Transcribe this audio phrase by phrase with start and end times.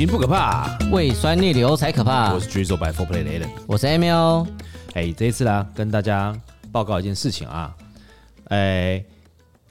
[0.00, 2.32] 型不可怕，胃酸逆流才可怕。
[2.32, 4.46] 我是 Drizzle by Four Play 的 Allen，我是 Emil。
[4.94, 6.34] 哎，这一次啦，跟大家
[6.72, 7.76] 报告一件事情啊。
[8.44, 9.04] 哎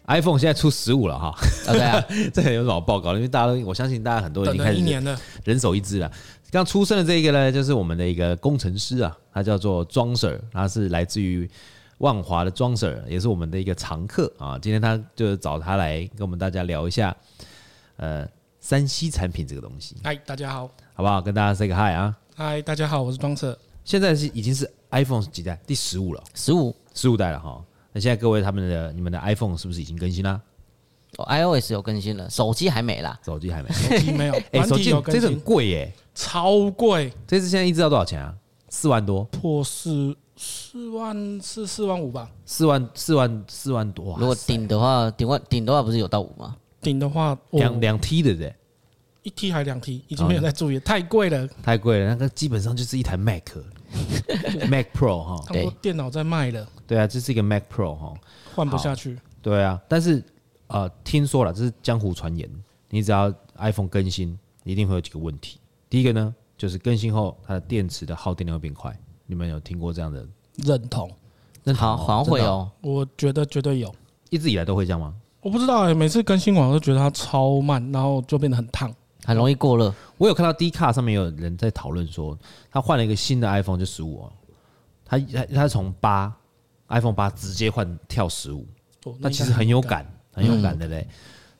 [0.06, 1.36] ，iPhone 现在出十五了哈。
[1.68, 3.16] 哦、对啊， 这个有什么报告？
[3.16, 6.12] 因为大家都，我相信大家很多人已经开始一年了，人手一只了。
[6.52, 11.50] 刚出生的这一个呢，就是我们的一个工程师啊，他叫做庄 Sir，他是来自于
[11.98, 14.60] 万华的庄 Sir，也是我们的一个常客啊。
[14.62, 17.18] 今天他就找他来跟我们大家聊一下，
[17.98, 18.28] 呃。
[18.70, 21.20] 三 C 产品这个东西，嗨，大家好，好不好？
[21.20, 22.16] 跟大家 say 个 hi 啊！
[22.36, 23.58] 嗨，大家好，我是庄 Sir。
[23.84, 25.60] 现在是已经是 iPhone 几代？
[25.66, 27.66] 第十五了，十五，十五代了哈。
[27.92, 30.40] 那现在各位他们的你们的 iPhone 是不是已经更新了？
[31.18, 34.36] 哦，iOS 有更新了，手机还没啦，手机还没，手机没有。
[34.54, 37.12] 哎，手机这次很贵耶，超贵。
[37.26, 38.36] 这次现在一直要多少钱啊？
[38.70, 42.30] 四万多，破四四万四四万五吧？
[42.46, 44.16] 四万四万四万多。
[44.20, 46.56] 如果顶的话，顶万顶的话不是有到五吗？
[46.80, 48.56] 顶的话，两两 T 的对。
[49.24, 52.08] 一 T 还两 T，已经没有在注意，哦、太贵了，太贵了。
[52.08, 56.68] 那个基本上就是一台 Mac，Mac Pro 哈，很多电脑在卖了。
[56.88, 58.14] 对啊，这是一个 Mac Pro 哈，
[58.56, 59.20] 换不下去。
[59.42, 60.24] 对啊，但是
[60.68, 62.50] 呃，听说了，这是江湖传言，
[62.90, 65.60] 你只要 iPhone 更新，一定会有几个问题。
[65.90, 68.98] 第一个呢，就是更新后它的电池的耗电量会变快。
[69.26, 70.26] 你们有听过这样的？
[70.58, 71.12] 认同。
[71.66, 72.72] 认同好，好像会哦。
[72.82, 73.94] 我觉得绝对有。
[74.30, 75.14] 一直以来都会这样吗？
[75.42, 78.94] 我不知道哎、欸，每次更新完我都觉得它超慢，然后就变得很烫。
[79.30, 79.94] 很容易过热。
[80.18, 82.36] 我有看到 D 卡上面有人在讨论说，
[82.72, 84.34] 他换了一个新的 iPhone，就十五哦，
[85.06, 86.36] 他他他从八
[86.88, 88.66] iPhone 八直接换跳十五，
[89.20, 91.08] 那其实很有感，很有感的嘞。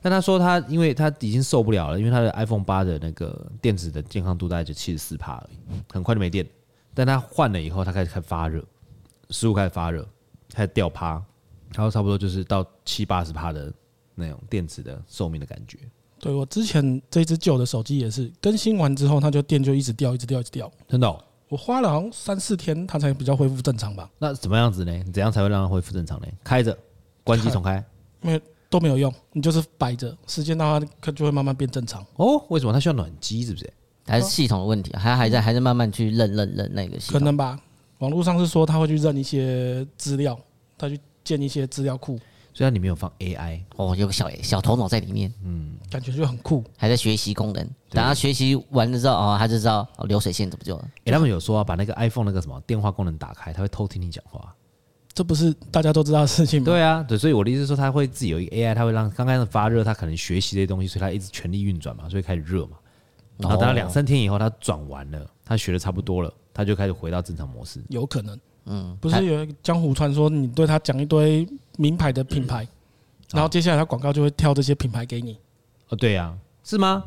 [0.02, 6.44] 但他说他因为他已经受不了了，因为他的 iPhone 八的那个电池的健康度大概就七十四帕而已，很快就没电。
[6.92, 8.64] 但他换了以后，他开始开始发热，
[9.28, 10.04] 十五开始发热，
[10.52, 11.22] 开始掉趴，
[11.72, 13.72] 然后差不多就是到七八十帕的
[14.16, 15.78] 那种电池的寿命的感觉。
[16.20, 20.70] 对，我之前这只旧的手机也是更新完之后，它就电就一直掉，一直掉，一直掉。
[20.86, 21.18] 真的、哦？
[21.48, 24.08] 我花了好像三四天，它才比较恢复正常吧？
[24.18, 24.92] 那怎么样子呢？
[25.04, 26.26] 你怎样才会让它恢复正常呢？
[26.44, 26.76] 开着，
[27.24, 27.82] 关机重开，
[28.20, 32.06] 没有都没有用，你就是摆着，时间到它就会慢慢变正常。
[32.16, 33.44] 哦，为什么它需要暖机？
[33.44, 33.72] 是不是？
[34.06, 34.92] 还是系统的问题？
[34.94, 37.18] 还还在还在慢慢去认认认那个系统？
[37.18, 37.58] 可能吧。
[37.98, 40.38] 网络上是说它会去认一些资料，
[40.78, 42.18] 它去建一些资料库。
[42.52, 47.64] 虽然里面有放 AI 哦，有个小小头脑在里面，嗯，感觉就很酷，还在学习功能。
[47.90, 50.88] 等他学习完了之后，哦，他就知道哦流水线怎么做了。
[51.04, 54.54] 哎，他们有说啊，把那个 iPhone 那个什么电话功能打开，他会偷听你讲话。
[55.12, 56.64] 这不是大家都知道的事情吗？
[56.66, 62.76] 对啊，对，所以我的意思是说，他会自己有一个 AI，他会让刚开始发热，他可能学习这些东西，所以他一直全力运转嘛，所以开始热嘛。
[63.36, 67.82] 然后等到两三天以后，他转完了，他学的差不多了，他就开始回到正常模式。
[67.88, 68.38] 有可能，
[68.72, 72.66] 嗯，不是有一个江湖传说，你对他讲一堆名牌的品牌。
[73.32, 75.36] 然后接下来，他广告就会挑这些品牌给你。
[75.88, 76.32] 哦，对呀，
[76.64, 77.04] 是吗？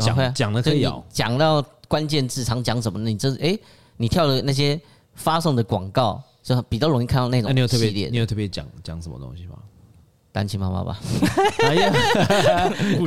[0.00, 3.08] 讲讲的可以有，讲到关键字常讲什么呢？
[3.08, 3.58] 你这哎，
[3.96, 4.78] 你跳的那些
[5.14, 7.48] 发送的广告，就比较容易看到那种。
[7.48, 9.54] 那你有特别，你有特别讲讲什么东西吗？
[10.32, 11.00] 单亲妈妈吧。
[11.64, 11.92] 哎呀，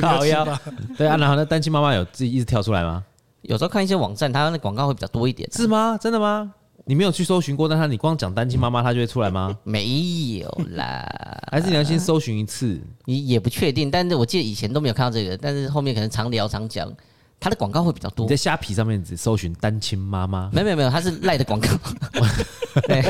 [0.02, 0.60] 好呀。
[0.96, 3.04] 对啊，然后那单亲妈妈有自己一直跳出来吗？
[3.42, 5.50] 有时候看一些网站，它那广告会比较多一点。
[5.52, 5.98] 是吗？
[6.00, 6.52] 真的吗？
[6.84, 9.56] 你没有去搜寻过，但他你光讲单亲妈妈，他就会出来吗？
[9.62, 11.06] 没有啦，
[11.50, 12.80] 还是你要先搜寻一次？
[13.04, 16.92] 你也不确定，但是我记得以前都没有看到这个，但是后面可能常聊常讲，
[17.38, 18.24] 他的广告会比较多。
[18.24, 20.50] 你在虾皮上面只搜寻单亲妈妈？
[20.52, 21.68] 没有没有没有，他是赖的广告。
[22.88, 23.02] 对，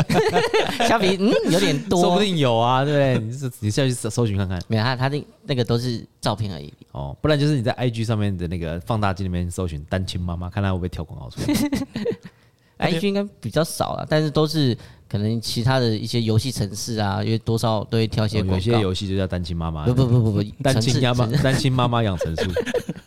[0.89, 3.27] 虾皮嗯有点多，说不定有啊，对不对？
[3.27, 4.61] 你是你下去搜搜寻看看。
[4.69, 6.71] 没有，他他那那个都是照片而已。
[6.91, 11.47] 哦，不然就是你在 IG 上面的那个放大镜里面搜寻单亲妈妈，看他会不会跳广告出来。
[12.83, 14.77] IG 应该比较少了，但是都是
[15.09, 18.55] 可能其他的一些游戏城市啊，因为多少都会挑一些广告。
[18.55, 19.87] 有些游戏就叫单亲妈妈。
[19.87, 22.51] 不不不不不， 单亲妈妈， 单亲妈妈养成术。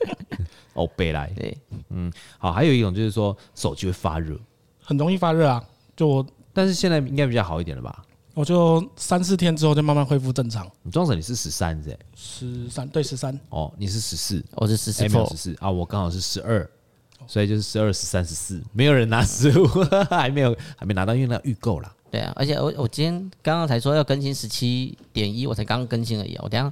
[0.73, 1.31] 哦，北来。
[1.35, 1.57] 对，
[1.89, 4.37] 嗯，好，还有一种就是说手机会发热，
[4.83, 5.63] 很容易发热啊。
[5.95, 8.03] 就我，但是现在应该比较好一点了吧？
[8.33, 10.69] 我就三四天之后就慢慢恢复正常。
[10.83, 11.97] 你装成你是十三是？
[12.13, 13.39] 十三对十三。
[13.47, 16.69] 哦，你是十四，我是十四，没有十四啊，我刚好是十二。
[17.27, 19.65] 所以就是十二、十三、十四，没有人拿十五，
[20.09, 21.93] 还没有还没拿到，因为那预购啦。
[22.11, 26.37] 对啊，而且我我今天刚刚才说要更新十七点一，我才刚刚更新而已。
[26.41, 26.71] 我等下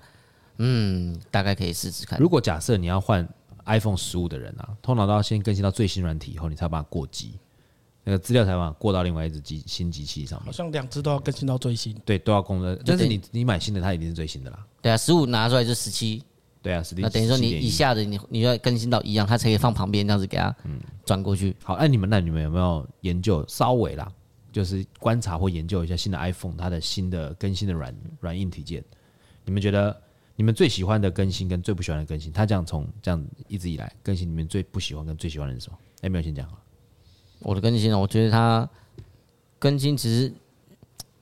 [0.57, 2.19] 嗯，大概可以试试看。
[2.19, 3.27] 如果假设你要换
[3.65, 7.33] iPhone 十五的人啊，通常都要先更新到最新软体以后，你才把它过机，
[8.03, 10.45] 那个资料才把它过到另外一只机新机器上面。
[10.45, 11.94] 好像两只都要更新到最新。
[12.06, 12.79] 对，都要公的。
[12.85, 14.59] 但是你你买新的，它一定是最新的啦。
[14.81, 16.23] 对啊，十五拿出来就十七。
[16.63, 21.54] 对啊，那等于说你以下的你你要更新到一样，它才可以放旁边这样子给它嗯转过去。
[21.62, 24.10] 好，那你们那你们有没有研究稍微啦，
[24.51, 28.81] 就是观察或研究一下新的 iPhone 它的新的更新的软软硬体件？
[29.44, 30.01] 你们觉得
[30.38, 35.77] 你们最喜欢的更新跟最不喜欢的更新，它这样从这样一直以来更新你们最不喜欢跟最喜欢的是什么？
[36.01, 36.54] 哎，没有先讲啊。
[37.39, 38.69] 我的更新呢，我觉得它
[39.59, 40.33] 更新其实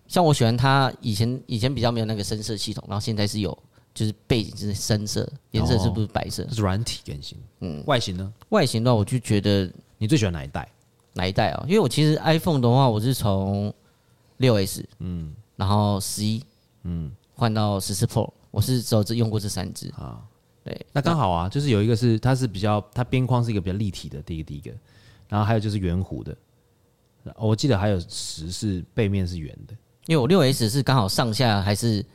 [0.07, 3.57] 像我喜欢它以前以前比较没有那个深色系统，然后现在是有，
[3.93, 6.43] 就是背景是深色，颜色是不是白色？
[6.45, 7.37] 这是软体更新。
[7.59, 8.33] 嗯，外形呢？
[8.49, 10.67] 外形的话，我就觉得你最喜欢哪一代？
[11.13, 11.63] 哪一代啊？
[11.67, 13.73] 因为我其实 iPhone 的话，我是从
[14.37, 16.43] 六 S，嗯，然后十一，
[16.83, 20.21] 嗯，换到十四 Pro，我是只有只用过这三支啊。
[20.63, 24.71] 对，那刚好啊，就是有一个是它是比较，它边框是一个比较立体的，第一个第一个。
[25.27, 26.35] 然后还有就是圆弧的，
[27.37, 29.73] 我记得还有十是背面是圆的，
[30.07, 32.05] 因为我六 S 是刚好上下还是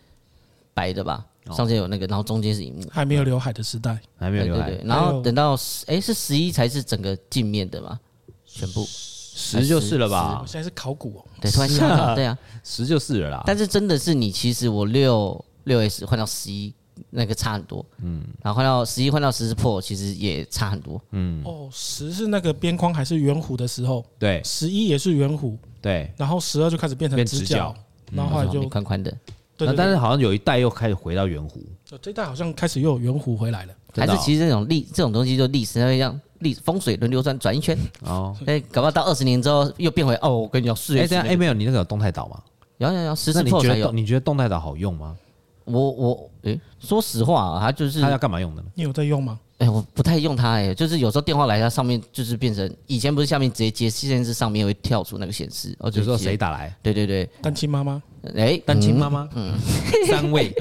[0.74, 7.98] 白的吧，上下有那个，然后中间是荧幕，还没有刘海的时代，还没有刘海，然后等到十哎是十一才是整个镜面的嘛，
[8.44, 8.86] 全部。
[8.88, 10.42] 十就是了吧？
[10.46, 13.42] 现在是考古哦，对，突然想到对啊，十就是了啦。
[13.46, 16.72] 但是真的是你，其实我六六 S 换到十一。
[17.10, 21.42] 那个差很多，嗯，然后换到十一，换到十四 Pro，其实也差很多，嗯。
[21.44, 27.74] 哦，十是那个边框还是圆弧的时候，对，十一也是圆弧，对，然后十二就开始变成直角，
[28.12, 29.14] 然后后来就宽宽的，
[29.56, 29.74] 对。
[29.76, 31.60] 但是好像有一代又开始回到圆弧，
[32.00, 42.40] 这一代好像开始又有圆弧回来了，还是其实这种历这种东西就历史，它会让历风水轮流转，转一圈，哦，哎，搞不好到二十年之后又变回哦，我跟你讲，四哎这样哎没有，你那个有动态岛吗？
[42.78, 45.16] 有有有，十四 Pro 才有，你觉得动态岛好用吗？
[45.64, 48.68] 我我哎、欸，说实话啊，它就是它要干嘛用的呢？
[48.74, 49.40] 你有在用吗？
[49.58, 56.74] 诶、欸，我不太用它哎、欸，就是有时候电话来，它上面就是变成以前不是下面直接接，现在是上面会跳出那个显示，哦，就是说谁打来？
[56.82, 58.02] 对对对，单亲妈妈，
[58.34, 59.54] 哎，单亲妈妈，嗯，
[60.08, 60.52] 三位，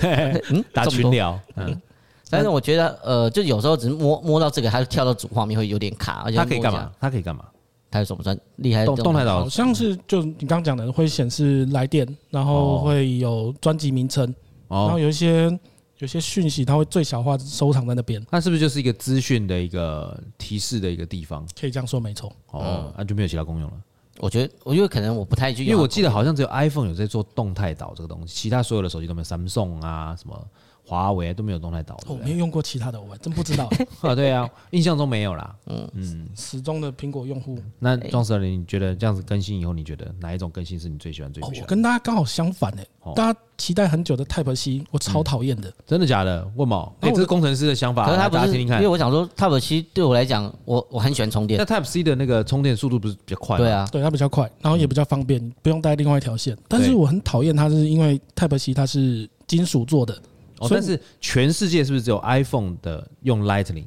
[0.02, 1.80] 嗯，打群聊，嗯，
[2.28, 6.92] 但是我觉得呃，就有时候只是摸摸到这个，它就跳到主画面会有点卡，而且它可以干嘛？
[7.00, 7.44] 它可以干嘛？
[7.90, 8.22] 它有什么
[8.56, 8.84] 厉害？
[8.84, 14.34] 动动态导好像是就你刚刚讲的，会显示来电，然后会有专辑名称。
[14.68, 15.50] 然后有一些
[16.02, 18.20] 有些讯息，它会最小化收藏在那边。
[18.28, 21.46] 那是不是就是一个资讯的一个提示的一个地方？
[21.58, 22.34] 可以这样说，没错。
[22.50, 23.76] 哦，那就没有其他功用了。
[24.18, 30.44] 我觉得，我觉得可能我不太去，因为我记得好像只有 iPhone 有在做动态岛这个东西，其他所有的手机都没有，Samsung 啊什么。
[30.84, 33.70] 华为都没有动态岛，我没有用过其他的，我真不知道
[34.02, 34.14] 啊。
[34.14, 35.54] 对啊，印象中没有啦。
[35.66, 37.58] 嗯嗯，始终的苹果用户。
[37.78, 41.62] 那庄 Sir，你觉得这样子更新以后，你觉得哪一种更新是你最喜欢、最不喜欢？
[41.62, 45.72] 我跟大家刚好相反哎，大家期待很久的 Type C，我超讨厌的。
[45.86, 46.44] 真的假的？
[46.56, 46.92] 为什么？
[47.00, 48.04] 哎，这是工程师的想法。
[48.06, 51.58] 可是他不是，因为我想说 Type C 对我来讲，我我很喜欢充电。
[51.58, 53.64] 那 Type C 的那个充电速度不是比较快吗？
[53.64, 56.56] 对啊，对它比较快，然后也比较方便，不用带另外一条线。
[56.68, 60.20] 但是我很讨厌它，是因为 Type C 它是金属做的。
[60.62, 63.86] 哦，但是全世界是不是只有 iPhone 的用 Lightning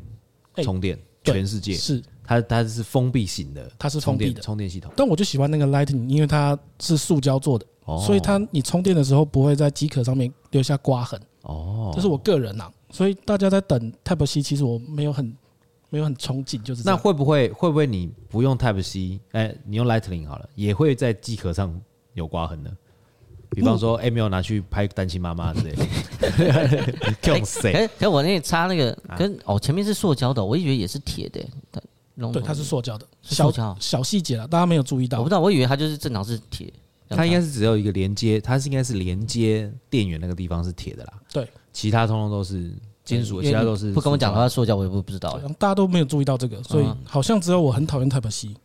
[0.64, 1.00] 充电？
[1.24, 4.92] 全世界是它，它是封闭型的，它是封闭的充电系统。
[4.96, 7.66] 但我就喜欢那个 Lightning，因为它是塑胶做的，
[8.06, 11.20] 所以它你充电的时候不会在机壳上面留下刮痕。
[11.42, 15.36] 哦，这是我个人呐，所以大家在等 Type C，其实我没有很
[15.90, 21.76] 没有很憧憬，就是那会不会会不会你不用 Type C，哎，你用 Lightning 好了，也会在机壳上
[22.14, 22.70] 有刮痕呢？
[23.50, 25.86] 比方说，A 没有拿去拍单亲妈妈之类的，
[27.28, 27.74] 用谁？
[27.74, 31.40] 哎，可我那插那个跟哦，前面是塑胶的，我以为也是铁的。
[32.32, 35.18] 对，它是塑胶的，小小细节了，大家没有注意到。
[35.20, 36.72] 我不知道，我以为它就是正常是铁。
[37.10, 41.14] 它应该是只有一个连接，它是应该是连接电源那个地方是铁的啦。
[41.32, 42.74] 对，其他通通都是
[43.04, 45.40] 金属，其他都是不跟我讲它塑胶，我也不不知道。
[45.60, 48.56] 大家都没有注意到这个，所以好像只有我很讨厌 Type C。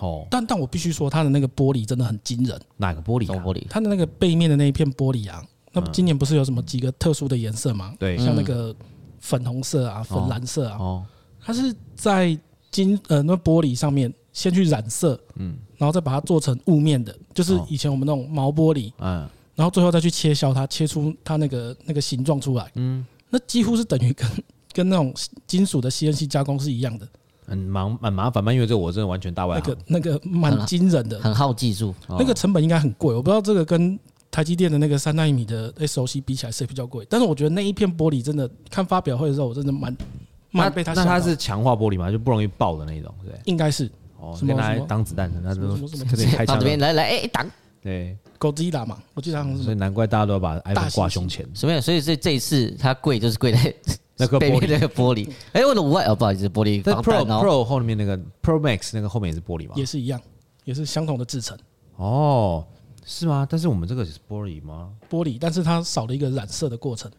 [0.00, 2.58] 哦，但但我必须说，它的那个玻璃真的很惊人。
[2.76, 3.26] 哪个玻璃？
[3.26, 3.62] 玻璃？
[3.68, 7.94] 它的那个背面的那一片玻璃啊，那今年不是有什么几个特殊的颜色吗？
[7.98, 8.74] 对，像那个
[9.20, 10.76] 粉红色啊、粉蓝色啊。
[10.78, 11.06] 哦。
[11.44, 12.38] 它是在
[12.70, 24.28] 金呃那玻璃上面先去染色，嗯，然后再把它做成雾面的，就是以前我们那种毛玻璃，嗯，然后最后再去切削它，切出它那个那个形状出来，嗯，那几乎是等于跟
[24.72, 25.12] 跟那种
[25.46, 27.08] 金属的 CNC 加工是一样的。
[27.44, 29.76] 很忙，蛮麻烦嘛，因为这我真的完全大外行。
[29.86, 33.12] 那个那个蛮惊人的，很耗技术，那个成本应该很贵。
[33.12, 33.98] 我不知道这个跟
[34.32, 37.06] 台积电的那个三纳米的 SOC 比起来是比较贵？
[37.08, 39.96] 但是我觉得那一片玻璃真的，看发表会的时候，我真的蛮
[40.50, 40.94] 蛮被它。
[40.94, 42.10] 那它是强化玻璃嘛？
[42.10, 43.32] 就不容易爆的那种，对？
[43.44, 46.58] 应该是哦，拿来当子弹的，那都特别开枪。
[46.58, 47.46] 这边来来哎挡，
[47.82, 49.62] 对，Godzilla 嘛，我记得好像是。
[49.62, 51.46] 所以难怪大家都要把 iPhone 挂胸前。
[51.54, 51.80] 什么？
[51.80, 53.74] 所以这这一次它贵就是贵在。
[54.14, 56.82] 那个玻璃， 那个玻璃，哎，我的五万哦，不好意思，玻璃。
[56.84, 59.72] 但 Pro Pro 后面那个 Pro Max 那个后面也是玻璃吗？
[59.74, 60.20] 也是一样，
[60.64, 61.58] 也是相同的制成。
[61.96, 62.64] 哦，
[63.04, 63.46] 是吗？
[63.48, 64.92] 但是我们这个是玻璃吗？
[65.10, 67.10] 玻璃，但是它少了一个染色的过程。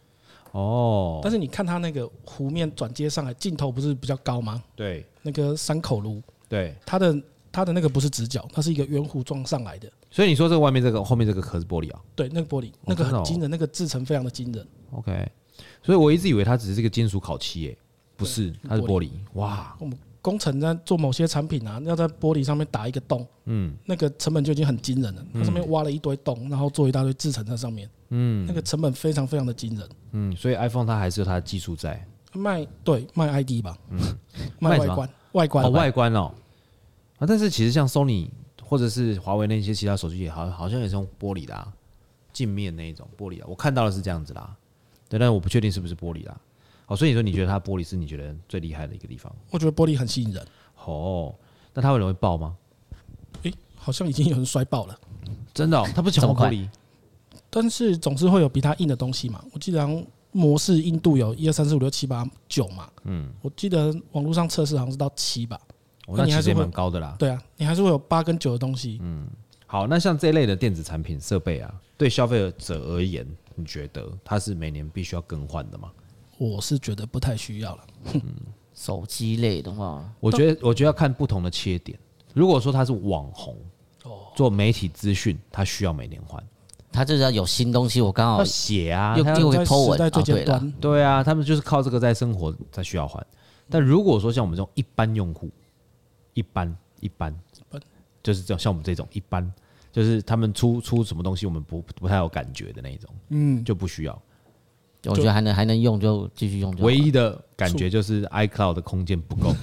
[0.52, 1.20] 哦。
[1.22, 4.62] 但是你看它那个弧面转接上来，镜头不是比较高吗？
[4.74, 5.06] 对。
[5.22, 6.22] 那个三口炉。
[6.48, 6.74] 对。
[6.86, 7.22] 它的
[7.52, 9.90] 它的那个不是直角，它是一个圆弧状上来的。
[10.10, 12.00] 所以你说这个外面这个后面这个壳是玻璃啊？
[12.14, 14.66] 对，那个玻璃，那个很惊人，那个制成非常的惊人。
[14.92, 15.30] OK。
[15.82, 17.78] 所以我一直以为它只是这个金属烤漆，诶，
[18.16, 19.10] 不是，它是玻璃。
[19.34, 25.22] 哇，我们工程在做某些产品啊，要在玻璃上面打一个洞，嗯，那个成本就已经很惊人了。
[25.34, 29.86] 它上面挖了一堆洞，然后做一大堆制成在上面，嗯，那个成本非常非常的惊人。
[30.12, 32.02] 嗯，所以 iPhone 它还是有它的技术在
[32.32, 34.00] 卖，对，卖 ID 吧，嗯，
[34.58, 36.32] 卖外观，外观，哦，外观哦。
[37.18, 38.30] 啊，但是其实像 Sony
[38.62, 41.70] 或者是华为那些其他手机也好，好像也是用玻璃的啊，
[42.32, 44.56] 镜面那一种玻璃的，我看到的是这样子啦。
[45.06, 46.34] 对，但是我不确定是不是玻璃啦。
[46.86, 49.34] 哦，所以你说你觉得它玻璃是你觉得最厉害的一个地方？
[49.50, 50.46] 我觉得玻璃很吸引人。
[50.84, 51.34] 哦，
[51.72, 52.56] 那它会容易爆吗？
[53.42, 54.98] 诶、欸，好像已经有人摔爆了。
[55.54, 55.88] 真的、哦？
[55.94, 56.68] 它不是强化玻璃？
[57.48, 59.42] 但是总是会有比它硬的东西嘛。
[59.52, 59.88] 我记得
[60.32, 62.90] 模式硬度有一二三四五六七八九嘛。
[63.04, 65.58] 嗯，我记得网络上测试好像是到七吧。
[66.06, 67.16] 哦，那其实也蛮高的啦。
[67.18, 68.98] 对啊，你还是会有八跟九的东西。
[69.00, 69.26] 嗯，
[69.66, 75.90] 好，那像这一类的电子产品设备啊，对消费者而言，你觉得它是每年必须要更换的吗？
[76.38, 77.86] 我是觉得不太需要了。
[78.14, 78.22] 嗯，
[78.74, 81.98] 手机类的话，我觉得我觉得要看不同的切点。
[82.32, 83.56] 如果说他是网红，
[84.34, 86.42] 做媒体资讯，他需要每年换。
[86.90, 93.24] 他就是要有新东西，我刚好写啊，又又会 po 文，对了，对啊，他们就是靠这个在生活，才需要换。
[93.68, 95.50] 但如果说像我们这种一般用户，
[96.34, 97.36] 一般一般，
[98.22, 99.52] 就是这种像我们这种一般，
[99.90, 104.22] 就是他们出出什么东西，我们不不太有感觉的那一种，嗯，就不需要。
[105.06, 106.74] 我觉得还能还能用就继续用。
[106.78, 109.54] 唯一的感觉就是 iCloud 的空间不够。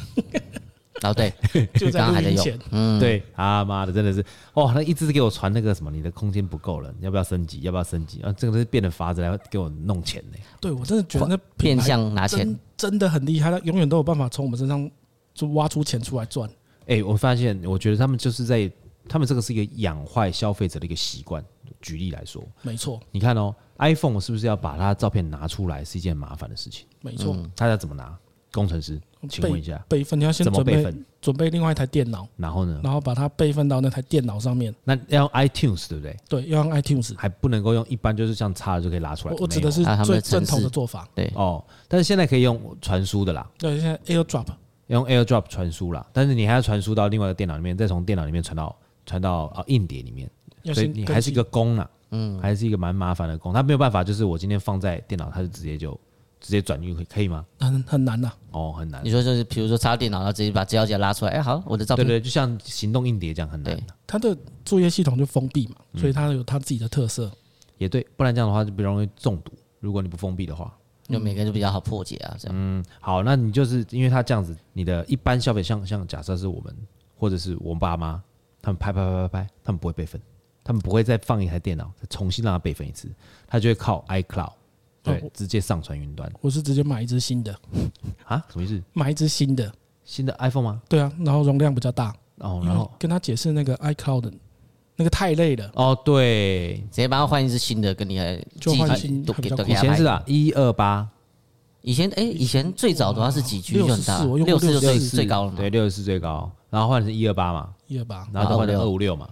[1.04, 1.34] 哦，对，
[1.74, 2.60] 就刚刚还在用。
[2.70, 7.60] 嗯，对，他妈的真的是，哦，那一直给我传那个什么，你的空间不够了，要不要升级？
[7.62, 8.22] 要不要升级？
[8.22, 10.38] 啊，这个是变着法子来给我弄钱呢。
[10.60, 14.88] 对，我真的觉得那 变相拿钱真的很厉害，他永远都有办法从我们身上
[15.34, 16.48] 就挖出钱出来赚。
[16.86, 18.72] 哎，我发现，我觉得他们就是在，
[19.10, 21.44] 他们这个是一个养坏消费者的一个习惯。
[21.82, 26.86] 举例来说，没错，你看哦，iPhone 是不是要把它照片拿出来是一件麻烦的事情？
[27.02, 28.18] 没错，他要怎么拿？
[28.54, 30.86] 工程师，请问一下，备份你要先准备
[31.22, 32.82] 准备另外一台电脑，然后呢？
[32.84, 34.76] 然后把它备份到那台电脑上面。
[34.84, 36.18] 那要用 iTunes 对不对？
[36.28, 39.36] 对，要用 iTunes，还不能够用一般，就是像插了就可以拉出来。
[39.40, 41.08] 我指的是最正统的做法。
[41.16, 43.50] 对哦，但是现在可以用传输的啦。
[43.58, 44.48] 对，现在 AirDrop
[44.88, 50.30] 用 AirDrop 传输啦，但是你还要传输到另外一个电脑里面，再从电脑里面传到传到啊硬碟里面，
[50.74, 51.90] 所以你还是一个工呢。
[52.14, 55.98] 嗯，还是一个蛮麻烦的工，他没有办法，就是我今天放在电脑，他就直接就
[56.42, 57.46] 直接转运，可以可以吗？
[57.58, 59.02] 很很难呐，哦，很难。
[59.02, 62.06] 你说就是，比如说插电脑，然后直接把资料夹拉出来，哎，好，我的照片。
[62.06, 63.82] 对对，就像行动硬碟这样很难。
[64.06, 67.32] 它的作业系统就封闭嘛，所以它有它自己的特色。
[67.78, 69.54] 也对，不然这样的话就比较容易中毒。
[69.80, 72.58] 如果你不封闭的话，就每个人都比较好破解啊，这样。
[72.60, 76.76] 嗯，好，那你就是因为他这样子，你的一般消费，像像假设是我们
[77.16, 78.22] 或者是我爸妈，
[78.62, 80.22] 他们拍拍拍拍拍，他们不会备份。
[80.64, 83.10] 他们不会再放一台电脑，再重新让它备份一次，
[83.48, 84.54] 他就会靠 iCloud，
[85.04, 86.32] 对，直接上传云端。
[86.42, 87.54] 我是直接买一只新的，
[88.26, 88.44] 啊？
[88.50, 88.82] 什么意思？
[88.94, 89.72] 买一只新的，
[90.04, 90.82] 新的 iPhone 吗？
[90.88, 92.14] 对啊，然后容量比较大。
[92.38, 94.32] 哦，然后跟他解释那个 iCloud，
[94.96, 95.72] 那个太累了。
[95.76, 99.32] 哦，对，直接帮他换一只新的，跟你来就换新的。
[99.68, 101.08] 以前是啊，一二八，
[101.82, 105.58] 以前哎，以前最早的话是几 G 就很大，六十四最最高了嘛？
[105.58, 109.30] 对，六十四最高，然后换成一二八嘛，一二八，然后再换成二五六嘛。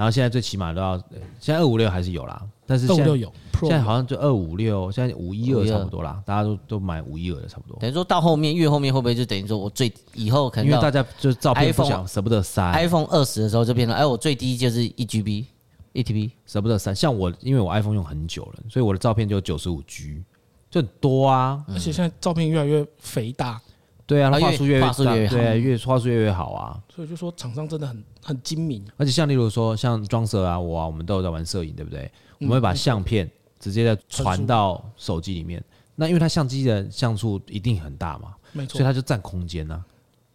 [0.00, 0.96] 然后现在最起码都要，
[1.38, 3.30] 现在二五六还是有啦，但是现在有，
[3.60, 7.78] 现在好像就二五六，现在五一二差不多啦，大家都都买五一二的差不多。
[7.78, 15.44] 等于说到后面越后面会不会就等于说我最以后可能因为大家就是照片不想 舍不得塞，iPhone 二十的时候就变成哎我最低就是一 GB
[15.92, 20.24] 一 TB 舍不得塞，像我因为我 iPhone 用很久了，所以我的照片就九十五 G
[20.70, 23.60] 就很多啊，而且现在照片越来越肥大。
[24.10, 26.82] 对啊，它画质越画质越好，对，越画质越越好啊。
[26.92, 28.84] 所以就说厂商真的很很精明。
[28.96, 32.10] 而且像例如说像庄 Sir 啊，我啊，我们都有在玩摄影，对不对？
[32.38, 35.62] 我们会把相片直接的传到手机里面。
[35.94, 39.80] 那因为它相机的像素一定很大嘛，没错，所以它就占空间呐，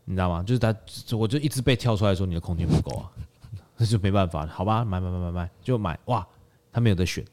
[0.06, 0.42] 你知道吗？
[0.42, 0.74] 就是它，
[1.18, 3.12] 我就一直被跳出来说你的空间不够啊，
[3.76, 6.26] 那就没办法，好吧，买买买买买，就买哇，
[6.72, 7.26] 他没有得选，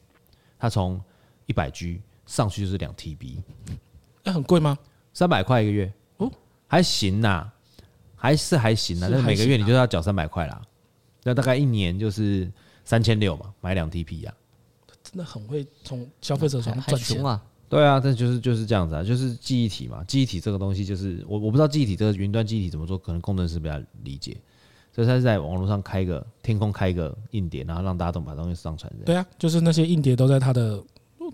[0.59, 0.99] 他从
[1.45, 3.37] 一百 G 上去就是两 TB，
[4.23, 4.77] 那很贵吗？
[5.13, 5.93] 三百块一个月。
[6.73, 7.51] 还行呐，
[8.15, 10.59] 还是还行呐，但是每个月你就要缴三百块啦，
[11.21, 12.51] 那大概一年就是
[12.83, 14.33] 三千六嘛，买两 TP 呀，
[15.03, 17.23] 真的很会从消费者上赚钱。
[17.23, 17.39] 啊。
[17.69, 24.35] 对啊，但就是就是这样子啊，就是记忆体嘛，记忆体这个东西就是我我不知道记忆体这个云端记忆体怎么做，可能工程师比较理解，
[24.91, 28.91] 所以他是在网络上开一个天空开一个硬碟，然后让大家都把东西上传。
[29.05, 30.83] 对啊，就是那些硬碟都在他的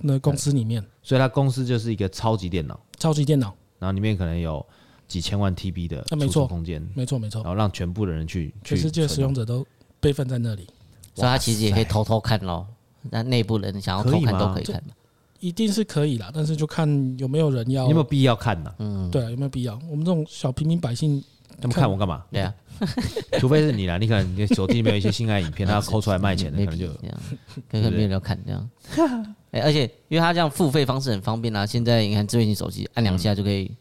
[0.02, 4.66] 那公司里面，所以他公司就是一个超级电脑，超级电脑，然后里面可能有。
[5.10, 9.66] 几千万 TB 的储存空间，没错没错，然后让全部的人去，全世界使用者都
[10.00, 10.66] 备份在那里，
[11.16, 12.66] 所以他其实也可以偷偷看咯。
[13.10, 14.82] 那内部人想要偷看都可以看。
[15.40, 18.74] 一定是可以啦，但是就看有没有人要，有没有必要看呢？
[18.78, 19.80] 嗯，对啊，有没有必要？
[19.90, 21.24] 我们这种小平民百姓，
[21.62, 22.26] 他们看我干嘛？
[22.30, 22.54] 对啊，
[23.40, 27.18] 除非是你啦，你可能你手机里面有一些性爱影片， 他要抠出来卖钱的，可能就这样，
[27.72, 28.70] 可能没有人要看这样。
[29.52, 33.72] 哎，而且因为他这样付费方式很方便啊，现在你看智慧型手机按两下就可以。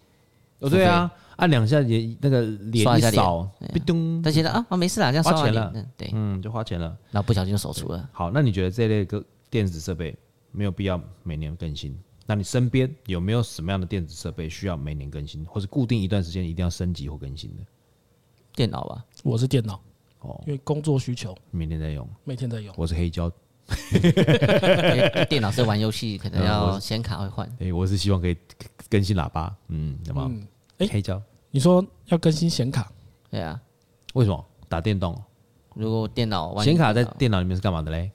[0.61, 3.49] 哦，对啊，按两下也那个脸一扫，
[3.87, 8.09] 咚，他觉得啊啊没事啦，这样花钱了，对，嗯，就花钱了，然后不小心就手出了。
[8.13, 10.17] 好，那你觉得这类个电子设备？
[10.51, 11.97] 没有必要每年更新。
[12.27, 17.63] 那你身边有没有什么样的电子设备需要每年更新，或是固定一段时间一定要升级或更新的？
[18.55, 19.81] 电脑吧，我是电脑
[20.21, 22.75] 哦，因为工作需求，每天在用，每天在用。
[22.79, 23.31] 我是黑胶，
[25.29, 27.49] 电脑是玩游戏，可能要 显卡会换。
[27.61, 28.37] 哎，我是希望可以
[28.91, 30.31] 更新喇叭，嗯，什么？
[30.79, 32.91] 哎，黑胶，你说要更新显卡？
[33.31, 33.61] 对啊，
[34.15, 34.45] 为什么？
[34.69, 35.21] 打电动？
[35.75, 38.11] 如果电脑显卡在电脑里面是干嘛的嘞？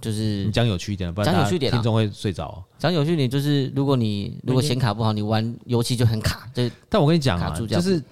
[0.00, 2.62] 就是你讲有趣一点，不然讲有趣一点，听众会睡着。
[2.78, 6.48] 讲有趣一点，就是如果你如果显卡不好，你玩游戏就很卡。
[6.54, 8.02] 就但我跟你讲啊，就是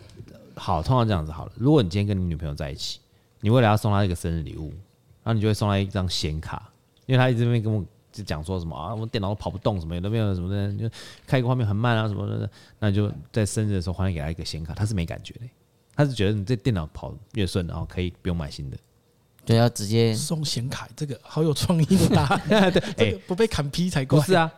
[0.57, 1.53] 好，通常这样子好了。
[1.57, 2.99] 如果你今天跟你女朋友在一起，
[3.41, 4.71] 你为了要送她一个生日礼物，
[5.23, 6.71] 然后你就会送她一张显卡，
[7.07, 10.95] 因为她一直没跟我就讲说什么啊，我电脑都跑不动，什么都没有什么的，就
[11.27, 12.51] 开一个画面很慢啊什么的。
[12.79, 15.41] 那你就在生日的时候换给他一个显卡，他是没感觉的，
[15.95, 18.77] 他是觉得你这电脑跑越顺，然后可以不用买新的。
[19.45, 22.41] 对，要直接送显卡，这个好有创意的答案。
[22.73, 24.19] 对，这个不被砍批才怪。
[24.19, 24.53] 不是啊，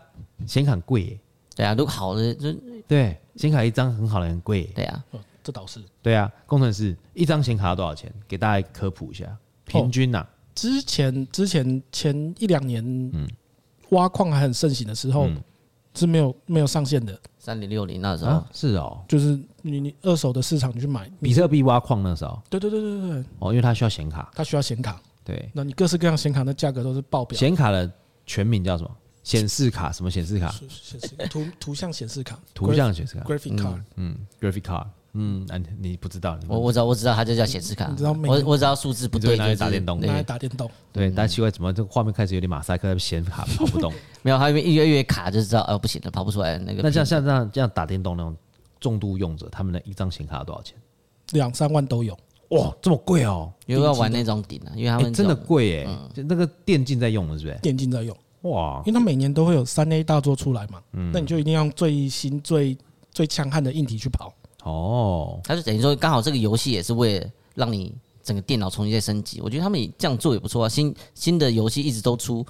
[0.47, 1.21] 显卡很贵耶。
[1.55, 2.53] 对啊，如果好的就
[2.89, 4.65] 对，显卡一张很好的很贵。
[4.75, 5.05] 对啊，
[5.43, 5.81] 这倒是。
[6.03, 8.13] 对啊，工程师一张显卡要多少钱？
[8.27, 10.27] 给大家科普一下，平均呐。
[10.55, 13.27] 之前之前前一两年，嗯，
[13.93, 15.29] 挖矿还很盛行的时候。
[15.95, 27.39] 是没有没有上限的，三零六零那时候是哦，就是你你二手的市场你去买比特币挖矿那时候，对对对对对哦，因为它需要显卡，它需要显卡，对，那你各式各样显卡的价格都是爆表。
[27.39, 27.93] 显卡的
[28.25, 28.91] 全名叫什么？
[29.23, 29.93] 显示卡？
[29.93, 30.49] 什么显示卡？
[30.71, 34.87] 显示图图像显示卡，图像显示卡，graphic card，嗯，graphic card。
[35.15, 36.39] 嗯，啊，你不知道？
[36.49, 37.87] 我我知道，我知道，它就叫显示卡。
[37.89, 38.13] 你知道？
[38.27, 40.71] 我我知道数字不对，拿来打电动，拿来打电动。
[40.93, 43.93] 对，但奇怪，怎么这个画面开始有点马赛克，显卡跑不动？
[44.23, 46.83] 没有，它因为越越卡就知道，哦，不行了，跑不出来那个。
[46.83, 48.35] 那像像这样这样打电动那种
[48.81, 50.77] 重度用者，他们的一张显卡多少钱？
[51.33, 52.19] 两三万都有。
[52.49, 53.51] 哇，这么贵哦！
[53.67, 57.59] 因为要玩那种顶啊，因为他们真的贵哎，就那个电竞在用的是不是？
[57.63, 58.15] 电竞在用。
[58.43, 62.77] 哇，因为它每年都会有三 A 大作出来嘛，那你就一定要用最新最
[63.11, 64.35] 最强悍的硬体去跑。
[64.63, 69.41] 哦，他就等于说，刚好这个游戏也是为了让你整个电脑重新再升级。
[69.41, 70.69] 我觉得他们这样做也不错啊。
[70.69, 72.47] 新新的游戏一直都出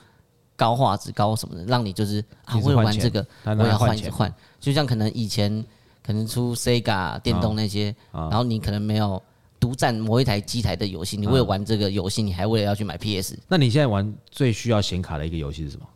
[0.57, 4.33] 高画质、高什么的，让你就是啊，为了玩这个，我要换一直换。
[4.61, 5.65] 就像可能以前
[6.03, 9.21] 可能出 Sega 电动那些，然后你可能没有
[9.59, 13.39] 独占某一台机台的游戏，你为了玩这个游戏，你还为了要去买 PS。
[13.49, 15.87] 那你现在玩最需要显卡的一个游戏是什么？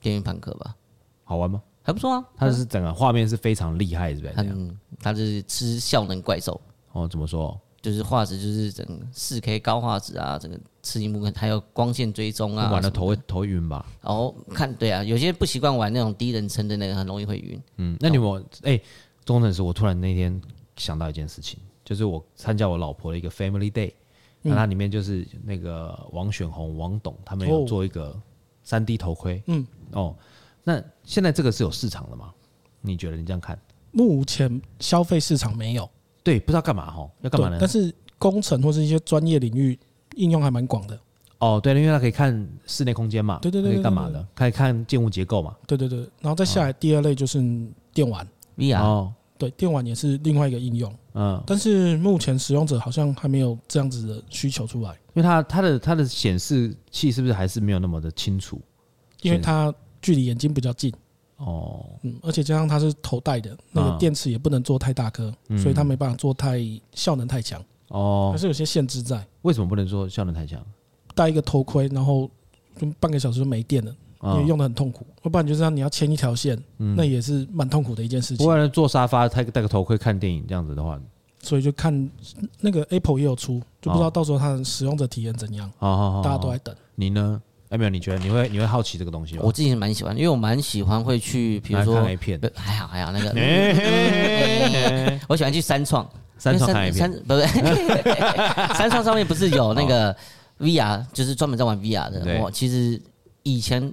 [0.00, 0.76] 电驭叛客吧？
[1.24, 1.60] 好玩吗？
[1.86, 4.34] 还不错啊，它是整个画面是非常厉害，是不是？
[4.38, 6.58] 嗯，它是吃效能怪兽。
[6.92, 7.60] 哦，怎么说？
[7.82, 12.70] 就是画质就是整四 K 高画质啊，整个吃萤幕还有光线追踪啊。
[12.70, 13.84] 玩的头会头晕吧？
[14.00, 17.62] 哦，看对啊，有些不习惯玩那种第一人称的那个，很容易会晕。
[17.76, 18.80] 嗯，那你我哎，
[19.26, 20.40] 中正是我突然那天
[20.78, 23.92] 想到一件事情，就是我参加我老婆的一个 Family Day，
[24.40, 28.18] 那它里面就是那个王选红、王董他们有做一个
[28.62, 29.42] 三 D 头盔。
[29.48, 30.16] 嗯，哦。
[30.64, 32.32] 那现在这个是有市场的吗？
[32.80, 33.58] 你觉得你这样看？
[33.92, 35.88] 目前消费市场没有，
[36.22, 37.58] 对，不知道干嘛哈，要干嘛呢？
[37.60, 39.78] 但是工程或是一些专业领域
[40.16, 40.98] 应用还蛮广的。
[41.38, 44.26] 哦，对，因为它可以看室内空间嘛，对对对，可以干嘛的？
[44.34, 46.00] 可以看建物结构嘛，对对对。
[46.20, 47.40] 然后再下来第二类就是
[47.92, 50.92] 电玩，VR，哦，对，电玩也是另外一个应用。
[51.12, 58.60] 嗯，但是目前使用者好像还没有这样子的需求出来，因为它它的它的显示器是不是还是没有那么的清楚？
[59.22, 59.72] 因为它。
[60.04, 60.92] 距离眼睛比较近
[61.38, 66.60] 哦，嗯，而且加上它是头戴的，那个电池也不能做太大颗，所以它没办法做太
[66.92, 69.26] 效能太强哦，还是有些限制在。
[69.40, 70.62] 为什么不能做效能太强？
[71.14, 72.30] 戴一个头盔，然后
[72.76, 75.06] 就半个小时就没电了，因为用的很痛苦。
[75.22, 78.44] 要不然就是让你要牵一条线，那也是蛮痛苦的一件事情。
[78.44, 81.00] 不然坐沙发，戴戴个头盔看电影这样子的话，
[81.40, 82.10] 所以就看
[82.60, 85.70] 那个 Apple 也有出，就不知道到时候它的使用者体验怎样。
[85.80, 86.74] 大家都在等。
[86.94, 87.42] 你呢？
[87.74, 87.90] 有没有？
[87.90, 89.42] 你觉得你会你会好奇这个东西吗？
[89.44, 93.30] 我自己蛮喜欢，因为我蛮喜欢会去，比如说看 A 片，还好还好那个，
[95.28, 96.08] 我喜欢去三创，
[96.38, 97.46] 三创看 A 片，不对，
[98.74, 100.14] 三创上面不是有那个
[100.60, 102.40] VR，就是专门在玩 VR 的。
[102.40, 103.00] 我其实
[103.42, 103.92] 以前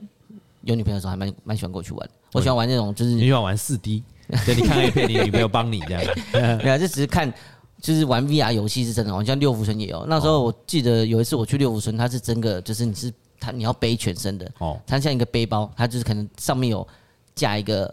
[0.63, 2.09] 有女朋友的时候，还蛮蛮喜欢过去玩。
[2.33, 4.03] 我喜欢玩那种，就是你喜欢玩四 D，
[4.45, 6.03] 对，你看 A 片，你女朋友帮你这样，
[6.63, 7.33] 没有，就只是看，
[7.81, 10.05] 就是玩 VR 游戏是真的，好像六福村也有。
[10.07, 13.11] 那时候我记得有一次我去六福村，它是真的，就是你是。
[13.41, 16.87] 它你要背全身的哦，它像一个背包，它就是可能上面有
[17.33, 17.91] 架一个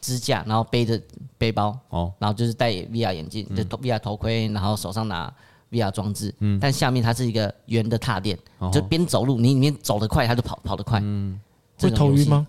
[0.00, 0.98] 支架，然后背着
[1.36, 5.30] 背包哦，然后就是戴 VR 眼镜，就 VR 头盔，然后手上拿
[5.72, 8.38] VR 装置，嗯，但下面它是一个圆的踏垫，
[8.72, 11.40] 就边走路，你里面走得快，它就跑跑得快，嗯，
[11.80, 12.46] 会头晕吗？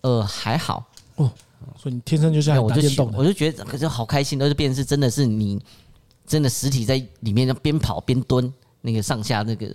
[0.00, 1.30] 呃，还好哦，
[1.76, 5.62] 所以你天生就像我就我就觉得可是好开心，都是变成是真的是你
[6.26, 9.72] 真的实体在里面边跑边蹲，那个上下那个。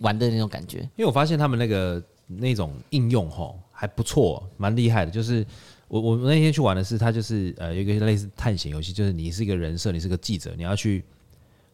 [0.00, 5.10] 玩的那种感觉，因为我发现他们那个那种应用吼还不错，蛮厉害的。
[5.10, 5.46] 就是
[5.88, 11.04] 我我那天去玩的是，它就是呃有一个类似探险游戏，就是你是一个人设，你是个记者，你要去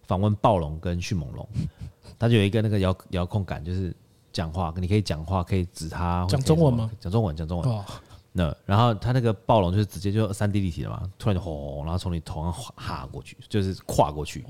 [0.06, 1.48] 访问暴龙跟迅猛龙，
[2.18, 3.94] 它就有一个那个遥遥控杆，就是
[4.32, 6.90] 讲话，你可以讲话，可以指它讲中文吗？
[7.00, 7.70] 讲中文，讲中文。
[7.70, 7.84] 哦、
[8.32, 14.44] 那然后它那个暴龙就是直接就三 D 立体的嘛，突然就轰，然后从你头上哈过去，就是跨过去，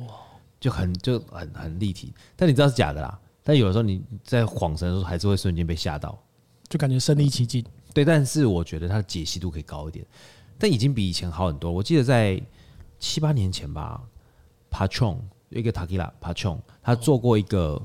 [0.59, 3.19] 就很就很很立体，但你知道是假的啦。
[3.49, 6.21] 但有的时候你在恍神的时候，还是会瞬间被吓到，
[6.69, 7.65] 就感觉身临其境。
[7.95, 10.05] 对，但是我觉得它的解析度可以高一点，
[10.59, 11.71] 但已经比以前好很多。
[11.71, 12.43] 我记得在
[12.99, 14.03] 七八年前吧
[14.69, 15.19] ，Patron
[15.51, 17.81] 有一个 Takila Patron，他做过一个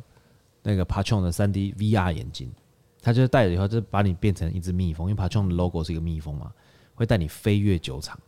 [0.64, 2.52] 那个 Patron 的三 D VR 眼镜，
[3.00, 6.52] 他就是戴了以后就把你变成一只蜜蜂，因为 Patron 的 logo 是一个蜜蜂嘛，
[6.96, 8.20] 会带你飞越酒厂，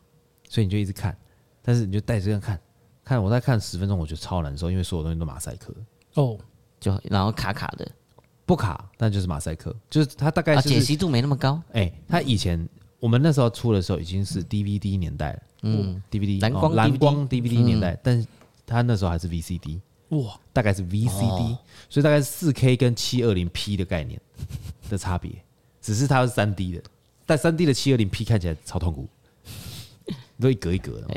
[0.47, 1.17] 所以你就一直看，
[1.63, 2.61] 但是你就戴着这样看，
[3.03, 5.73] 看我再看十分钟，我觉得超难受，因为所有东西都马赛克
[6.13, 6.37] 哦。
[6.83, 7.89] 就然后卡卡的，
[8.45, 11.61] 不卡，但就是马赛克，就是它大概是解析度没那么高。
[11.71, 12.67] 哎，它以前
[12.99, 18.27] 我们那时候出的时候已经是 DVD 年代了，嗯，DVD 蓝光蓝光 DVD 年代，但
[18.65, 21.57] 它那时候还是 VCD，哇，大概是 VCD，
[21.89, 24.19] 所以大概是四 K 跟七二零 P 的概念
[24.89, 25.31] 的差别，
[25.81, 26.83] 只是它是三 D 的，
[27.25, 29.07] 但三 D 的七二零 P 看起来超痛苦，
[30.41, 31.07] 都一格一格的。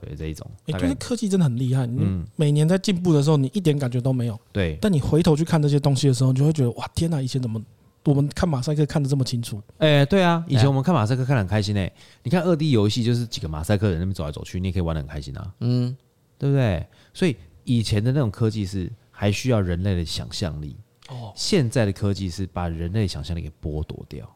[0.00, 1.86] 对这一种，哎，就是科技真的很厉害。
[1.86, 4.38] 嗯，每年在进步的时候，你一点感觉都没有。
[4.52, 7.20] 对，但你回头去看这些东西的时候，你就会觉得哇，天哪！
[7.20, 7.62] 以前怎么
[8.04, 9.60] 我们看马赛克看得这么清楚？
[9.78, 11.92] 哎，对啊，以前我们看马赛克看得很开心哎。
[12.22, 15.54] 你看二 D 游戏就是几个马赛克人那边走来走去，你也可以玩得很开心啊。
[15.60, 15.96] 嗯，
[16.38, 16.86] 对不对？
[17.12, 20.76] 所以以前的那种科技是还需要人类的想象力。
[21.08, 24.28] 哦，现在的科技是把人类想象力给剥夺掉。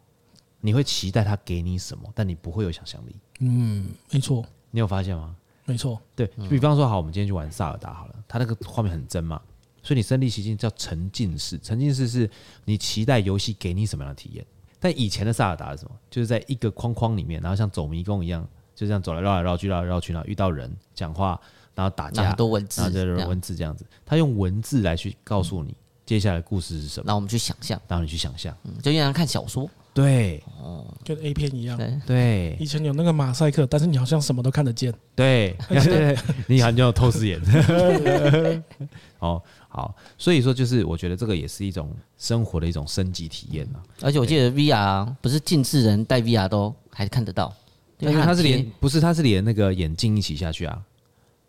[0.60, 3.16] 你会期待他给你什么，但你不会有想象力。
[3.40, 4.44] 嗯，没错。
[4.70, 5.36] 你有发现吗？
[5.66, 9.40] 没错，对，比方说好，我们今天去玩萨尔达好了，它那个画面很真嘛，
[9.82, 11.58] 所以你身临其境叫沉浸式。
[11.58, 12.30] 沉浸式是
[12.64, 14.44] 你期待游戏给你什么样的体验？
[14.78, 15.96] 但以前的萨尔达是什么？
[16.10, 21.40] 就是在一个框框里面，然后像走迷宫一样，就这样走来绕来绕去，绕来绕去，然后遇到人讲话，
[21.74, 23.86] 然后打架，很多文字，然后就是文字这样子。
[24.04, 25.74] 他用文字来去告诉你
[26.04, 27.04] 接下来的故事是什么？
[27.06, 29.66] 那我们去想象，让你去想象，就像看小说。
[29.94, 31.78] 对，哦，跟 A 片一样。
[32.04, 34.92] 对，以前有那个马赛克，但是你好像什么都看得见。
[35.14, 35.56] 对，
[36.48, 37.40] 你好像有透视眼。
[39.20, 43.80] 哦，好，所以说就是我觉得这个也是一种生活的一种升级体验嘛。
[44.02, 47.54] 而且我记得 VR 不是近视人戴 VR 都还看得到，
[48.00, 50.82] 因为它是连不是它是连那个眼镜一起下去啊，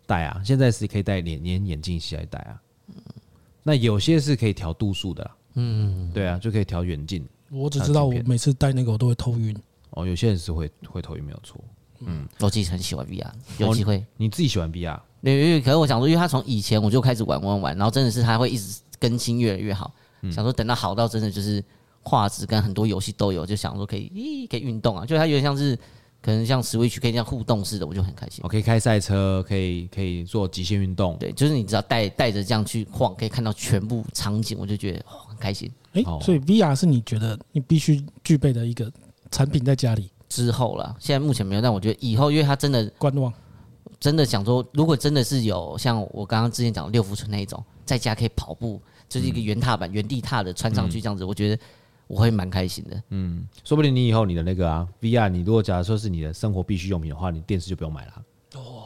[0.06, 2.62] 戴啊，现在是可以戴连连眼镜一起来戴啊。
[3.64, 7.26] 那有些是可以调度数的，嗯，对啊，就可以调远近。
[7.50, 9.56] 我只知道，我每次戴那个我都会头晕。
[9.90, 11.58] 哦，有些人是会会头晕，没有错。
[12.00, 13.26] 嗯，我自己很喜欢 VR，
[13.58, 14.04] 有机会。
[14.16, 15.00] 你自己喜欢 VR？
[15.22, 19.92] 因为可是我想说，因为他从以前我就开始玩玩玩，然后真的是他会一直更新，越来越好。
[20.30, 21.64] 想说等到好到真的就是
[22.02, 25.74] 画质跟很多游戏都有，就想说可以，咦，可以运动啊，就它有点像是
[26.20, 28.40] 可能像 Switch 可以这样互动式的，我就很开心。
[28.42, 31.16] 我可以开赛车，可以可以做极限运动。
[31.18, 35.70] 对，就是你只要带带着这样去晃，可以看到全部场景，我就觉得很开心。
[35.96, 38.90] 哎，所以 VR 是你觉得你必须具备的一个
[39.30, 40.94] 产品，在家里之后了。
[40.98, 43.32] 现在目前没有，但我觉得以后，因为它真的观望，
[43.98, 51.62] 真的想说，如果真的是有像我刚刚之前讲的六福村那一种，在家可以跑步，就是一个原踏板、原地踏的穿上去这样子，我觉得
[52.06, 53.02] 我会蛮开心的。
[53.10, 58.22] 嗯，说不定你以后你的那个啊 VR，你如果假如说是你的生活必需用品的话，你电视就不用买了。
[58.54, 58.85] 哦。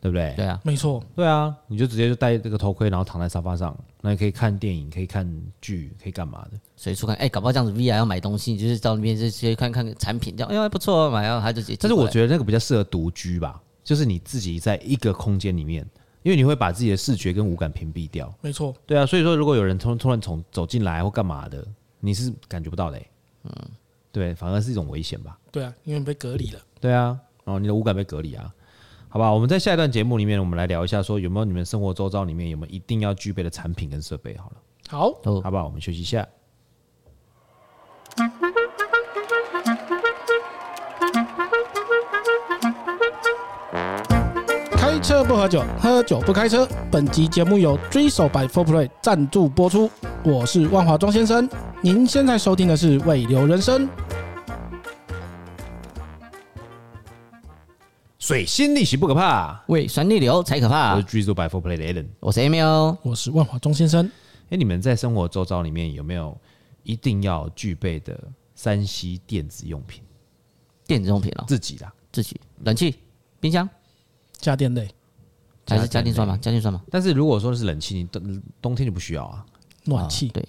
[0.00, 0.32] 对不对？
[0.34, 1.02] 对啊，没错。
[1.14, 6.58] 对啊，你就直接就戴这个头盔，然后躺在沙发上，那你可以看电影，可以看剧，可以干嘛的？
[6.74, 7.14] 随处看。
[7.16, 11.76] 哎，搞不好这样子，VR 要买东西，你就是到那边就直接看看产品，这样哎呀不错，买，然后他就直接。
[11.78, 15.86] 但是我觉得那个比较适合独居吧，就是你自己在一个空间里面，
[16.22, 18.32] 因为你会把自己的视觉跟五感屏蔽掉。
[18.40, 18.74] 没错。
[18.86, 21.62] 对啊，所以说如果有人突突然从走进来或干嘛的，
[22.00, 22.98] 你是感觉不到的。
[23.44, 23.52] 嗯，
[24.10, 25.38] 对，反而是一种危险吧。
[25.52, 26.60] 对啊，因为被隔离了。
[26.80, 28.50] 对啊，哦，你的五感被隔离啊。
[29.12, 34.36] 好吧，我们在下一段节目里面，我们来聊一下，说有没有你们生活周遭里面有没有一定要具备的产品跟设备？
[34.36, 34.56] 好了，
[34.88, 35.64] 好，好不好？
[35.64, 36.24] 我们休息一下。
[44.76, 46.64] 开启车不喝酒，喝酒不开车。
[46.88, 49.90] 本集节目由追手百 Four Play 赞助播出。
[50.22, 51.48] 我是万华庄先生，
[51.82, 53.88] 您现在收听的是《未留人生》。
[58.20, 60.94] 水星逆行不可怕，胃酸逆流才可怕。
[60.94, 64.04] 我是 Drizzle by 4Play 的 Alan，我是 Emil，我是万华钟先生。
[64.50, 66.38] 哎，你们在生活周遭里面有没有
[66.82, 68.22] 一定要具备的
[68.54, 70.02] 三 C 电子用品？
[70.86, 72.94] 电子用品哦，自己的，自己冷气、
[73.40, 73.66] 冰箱。
[74.36, 74.86] 家电类
[75.66, 76.36] 还是家电算吗？
[76.36, 76.82] 家电算吗？
[76.90, 79.46] 但是如果说是冷气，你冬冬天就不需要啊。
[79.84, 80.46] 暖气对，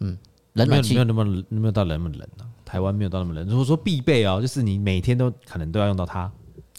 [0.00, 0.18] 嗯，
[0.52, 2.44] 冷暖气没有那么没有到那么冷啊。
[2.62, 3.48] 台湾没有到那么冷。
[3.48, 6.30] 如果说必备哦，就是你每天都可能都要用到它。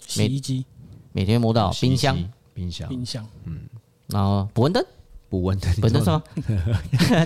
[0.08, 0.64] 洗衣机
[1.12, 2.16] 每天摸到冰箱，
[2.54, 3.60] 冰箱，冰箱，嗯，
[4.08, 4.84] 然后补蚊灯，
[5.28, 6.22] 补蚊灯，补温灯是吗？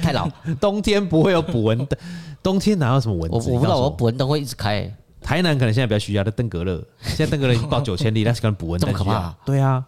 [0.01, 0.29] 太老，
[0.61, 1.99] 冬天不会有补蚊灯，
[2.43, 3.51] 冬天哪有什么蚊子？
[3.51, 4.93] 我我不知道，我补蚊灯会一直开。
[5.21, 8.91] 台南可能现在比较需要的登革热，现在登革热已经到九千例，但是可能补蚊灯。
[8.91, 9.31] 这么可怕？
[9.45, 9.85] 对啊，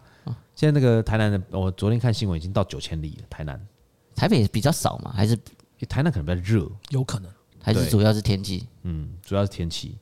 [0.54, 3.26] 现在那个台南的，我昨天看新闻已经到九千例了。
[3.28, 3.61] 台南、
[4.14, 5.12] 台北也比较少嘛？
[5.12, 5.37] 还是
[5.88, 6.70] 台南可能比较热？
[6.90, 7.28] 有可能，
[7.61, 8.68] 还是主要是天气？
[8.85, 9.98] 嗯，主要是天气。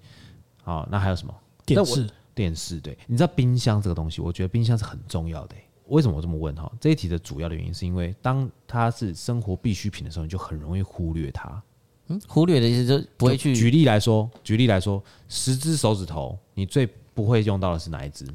[0.62, 1.34] 好，那还有什么？
[1.64, 2.80] 电视，电视。
[2.80, 5.56] 对，你知道冰箱这个东西，我觉得冰箱是很重要的。
[5.88, 6.54] 为什么我这么问？
[6.54, 11.62] 哈，这一题的主要的原因是因为当它是生活必需品的时候，你就很容易忽略它。
[12.06, 13.54] 嗯，忽略的意思就不会去。
[13.54, 18.26] 举例来说，举例来说，十只手指头，你最不会用到的是哪一只？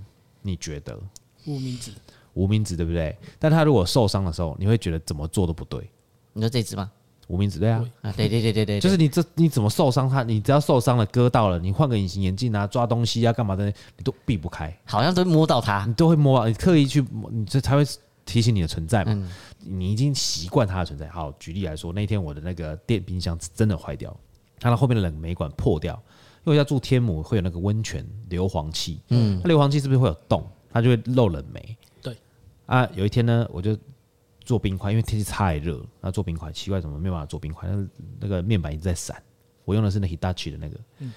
[0.41, 0.97] 你觉得？
[1.45, 1.91] 无名指。
[2.33, 3.17] 无名指对不对？
[3.39, 5.89] 但他如果受伤的时候，你会觉得怎么做都不对。
[6.33, 6.91] 你说这只吗？
[7.27, 7.83] 无名指对啊。
[8.01, 10.09] 啊，对对对对对，就是你这你怎么受伤？
[10.09, 14.75] 他你只要受伤了，割到了，你换个隐形眼镜啊，抓东西啊，干嘛的，你都避不开。
[14.85, 17.83] 好像都摸到它，你都会摸，你刻意去摸，你这才会
[18.25, 19.13] 提醒你的存在嘛。
[19.13, 19.29] 嗯
[19.69, 21.09] 你已经习惯它的存在。
[21.09, 24.15] 好，举例来说，那天我的那个电冰箱真的坏掉，
[24.59, 26.01] 它的后面的冷媒管破掉。
[26.45, 30.47] 因为要住天母，会有那个温泉硫磺气，嗯，那硫磺气是不是会有洞？
[30.71, 31.75] 它就会漏冷媒。
[32.01, 32.15] 对。
[32.65, 33.77] 啊，有一天呢，我就
[34.47, 37.67] 做冰块，因为天气太热，那做冰块奇怪，怎么没办法做冰块？
[37.67, 37.87] 那
[38.21, 39.21] 那个面板一直在闪。
[39.65, 41.13] 我用的是那 Hitachi 的那个，嗯，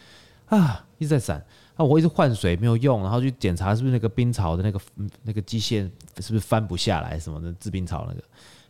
[0.47, 1.39] 啊，一直在闪。
[1.77, 4.81] 啊，我一直换水没有用，然后去检查是不是那个冰槽的那个
[5.23, 5.89] 那个机械
[6.19, 8.23] 是不是翻不下来什么的，制冰槽那个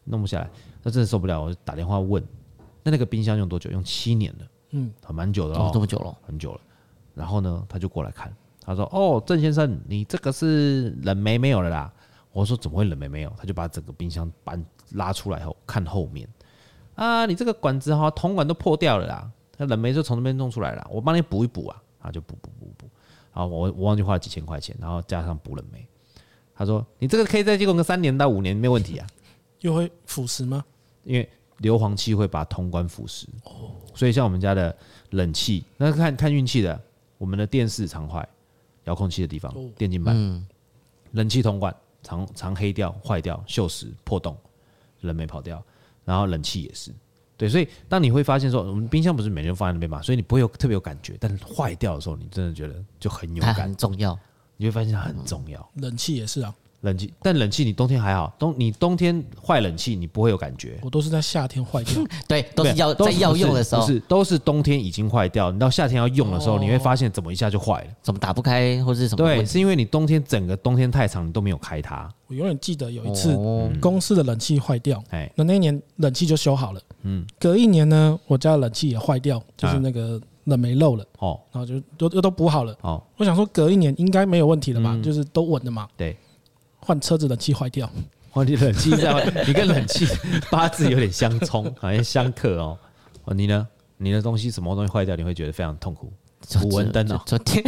[0.05, 0.51] 弄不下来，
[0.83, 2.23] 那真的受不了，我就打电话问。
[2.83, 3.71] 那那个冰箱用多久？
[3.71, 6.61] 用七年了，嗯，蛮久的哦，这么久了，很久了。
[7.15, 8.31] 然后呢，他就过来看，
[8.63, 11.93] 他说：“哦，郑先生，你这个是冷媒没有了啦。”
[12.33, 16.29] 我说：“怎么会冷媒没有？”他就把整个冰箱搬拉出来后看后面，
[16.95, 22.89] 啊，你这个管子哈，铜管都破掉了啦，那冷媒就从那边弄出来了，我帮你补一补啊，啊，就补补补补。
[23.33, 25.87] 然后我我忘记花了几千块钱，然后加上补冷媒。
[26.55, 29.07] 他说：“你这个可以再用个三年到五年没问题啊。”
[29.61, 30.65] 又会腐蚀吗？
[31.05, 33.25] 因为硫磺气会把铜管腐蚀。
[33.95, 34.77] 所以像我们家的
[35.11, 36.81] 冷气，那看看运气的。
[37.19, 38.27] 我们的电视常坏，
[38.85, 40.47] 遥控器的地方，电竞板，
[41.13, 44.37] 冷气铜管常常黑掉、坏掉、锈蚀、破洞，
[45.01, 45.63] 人没跑掉，
[46.05, 46.93] 然后冷气也是。
[47.37, 54.19] 对，所以当你会发现说，我们冰箱不是每天放在那边嘛，所以你不会有特别有感觉，但是坏掉的时候，你真的觉得就很有感，很重要，
[54.59, 55.71] 你会发现它很重要。
[55.77, 69.17] 冷气也是啊，冷气，但冷气你冬天还好，冬你冬天坏冷气你不会有感觉，我都是在夏天坏掉， 对，都是要在要用的时候，不是都是冬天已经坏掉，你到夏天要用的时候，你会发现怎么一下就坏了，怎么打不开或是什么？
[69.19, 72.09] 对，是因为你冬天整个冬天太长，你都没有开它。
[72.29, 73.37] 我永远记得有一次
[73.81, 76.81] 公司的冷气坏掉，哎，那那一年冷气就修好了。
[77.03, 81.05] 嗯，隔一年呢，我家的冷气也坏掉，就是那个冷媒漏了。
[81.19, 82.77] 哦，然后就都又都补好了。
[82.83, 83.03] 哦。
[83.17, 85.89] 我想说隔一年应该没有问题了吧，就是都稳的嘛。
[85.97, 86.17] 对，
[86.81, 87.91] 换车子冷气坏掉，
[88.31, 90.07] 换你冷气在，你跟冷气
[90.51, 92.77] 八字有点相冲，好像相克哦。
[93.25, 93.67] 哦，你呢？
[93.99, 96.13] 你的东西什么东西坏掉，你会觉得非常痛苦？
[96.59, 97.63] 补温灯哦，昨天，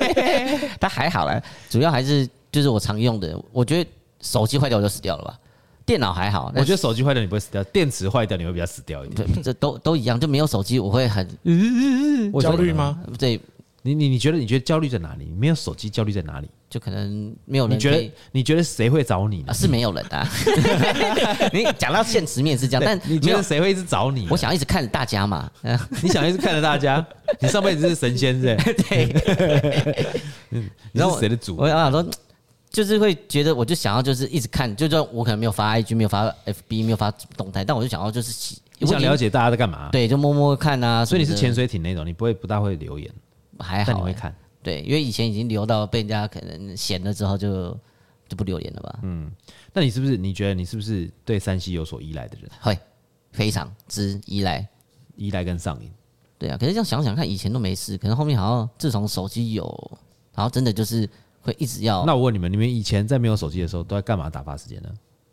[0.80, 3.90] 它还好啦，主要还是就是我常用的，我觉得
[4.22, 5.38] 手机坏掉我就死掉了吧。
[5.84, 9.30] 电脑还好，我觉得手机坏掉你不会死掉，电池坏掉你会比较死掉一点。
[9.30, 11.26] 对，这都都一样，就没有手机我会很
[12.40, 12.98] 焦虑吗？
[13.18, 13.38] 对，
[13.88, 15.32] 你你你觉得你觉得焦虑在哪里？
[15.38, 16.48] 没有手机焦虑在哪里？
[16.68, 17.76] 就可能没有人。
[17.76, 19.54] 你觉得你觉得谁会找你呢？
[19.54, 20.28] 是没有人啊。
[21.52, 24.26] 你讲到现实面是这样，但你觉得谁会一直找你？
[24.30, 25.50] 我想要一直看着大家嘛。
[26.02, 27.04] 你想一直看着大家？
[27.40, 28.54] 你上辈子是神仙是？
[28.88, 29.06] 对。
[30.50, 30.60] 你
[30.94, 31.56] 知道谁的主？
[31.56, 32.06] 我想说。
[32.70, 39.88] 就是会觉得，我就想要就是一直看，就算我可能没有发 IG，没有发 FB，没有发动态，但我就想要就是你想了解大家在干嘛？
[39.90, 41.02] 对，就摸摸看啊。
[41.02, 43.10] 所以你是潜水艇那种，你不会不大会留言，
[43.58, 43.98] 还好、欸。
[43.98, 44.34] 你会看？
[44.62, 47.80] 对，因为以前已经留到被人家可能嫌了之后就，就
[48.28, 48.98] 就不留言了吧。
[49.02, 49.30] 嗯，
[49.72, 50.16] 那你是不是？
[50.16, 52.50] 你觉得你是不是对三 C 有所依赖的人？
[52.60, 52.78] 会，
[53.32, 54.66] 非常之依赖，
[55.16, 55.90] 依赖跟上瘾。
[56.38, 59.98] 对啊，可是这样想想看，以前都没事，可能后面好像自从手机有，
[60.34, 61.08] 然后真的就是。
[61.40, 62.04] 会一直要。
[62.04, 64.88] 那我问你们，你们以前在没有手机的时候，都在干嘛打发时间呢？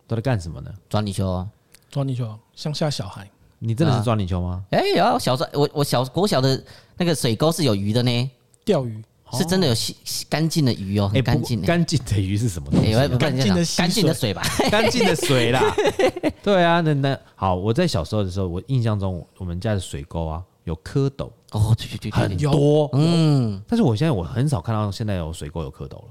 [0.05, 0.71] 都在干什么呢？
[0.87, 1.49] 抓泥鳅啊，
[1.89, 3.27] 抓泥鳅，乡下小孩。
[3.57, 4.63] 你真的是抓泥鳅吗？
[4.69, 6.63] 哎、啊，有小时候我我小国小的
[6.97, 8.31] 那个水沟是有鱼的呢，
[8.63, 9.03] 钓鱼
[9.33, 9.95] 是真的有洗
[10.29, 11.67] 干净的鱼哦，很干净的。
[11.67, 12.93] 干净的鱼是什么东西？
[13.17, 15.61] 干净的干净的水吧， 干净的水啦。
[16.43, 23.61] 对啊，那那好，我在小时候的时候，我印象中我们家的水沟啊有蝌蚪哦，对对对，很多，嗯。
[23.67, 26.03] 但是我现在我很少看到现在有水沟有蝌蚪了。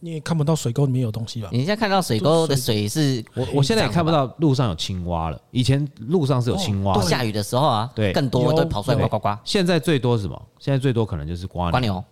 [0.00, 1.48] 你也看不到水沟里面有东西吧？
[1.52, 5.40] 你现在看到水沟的水是，我我现在也看不到路上有青蛙了。
[5.50, 9.38] 以前路上是有青蛙，下雨的时候啊，对，更多都跑出来呱呱呱。
[9.44, 10.48] 现在最多是什么？
[10.58, 12.02] 现在最多可能就是瓜牛、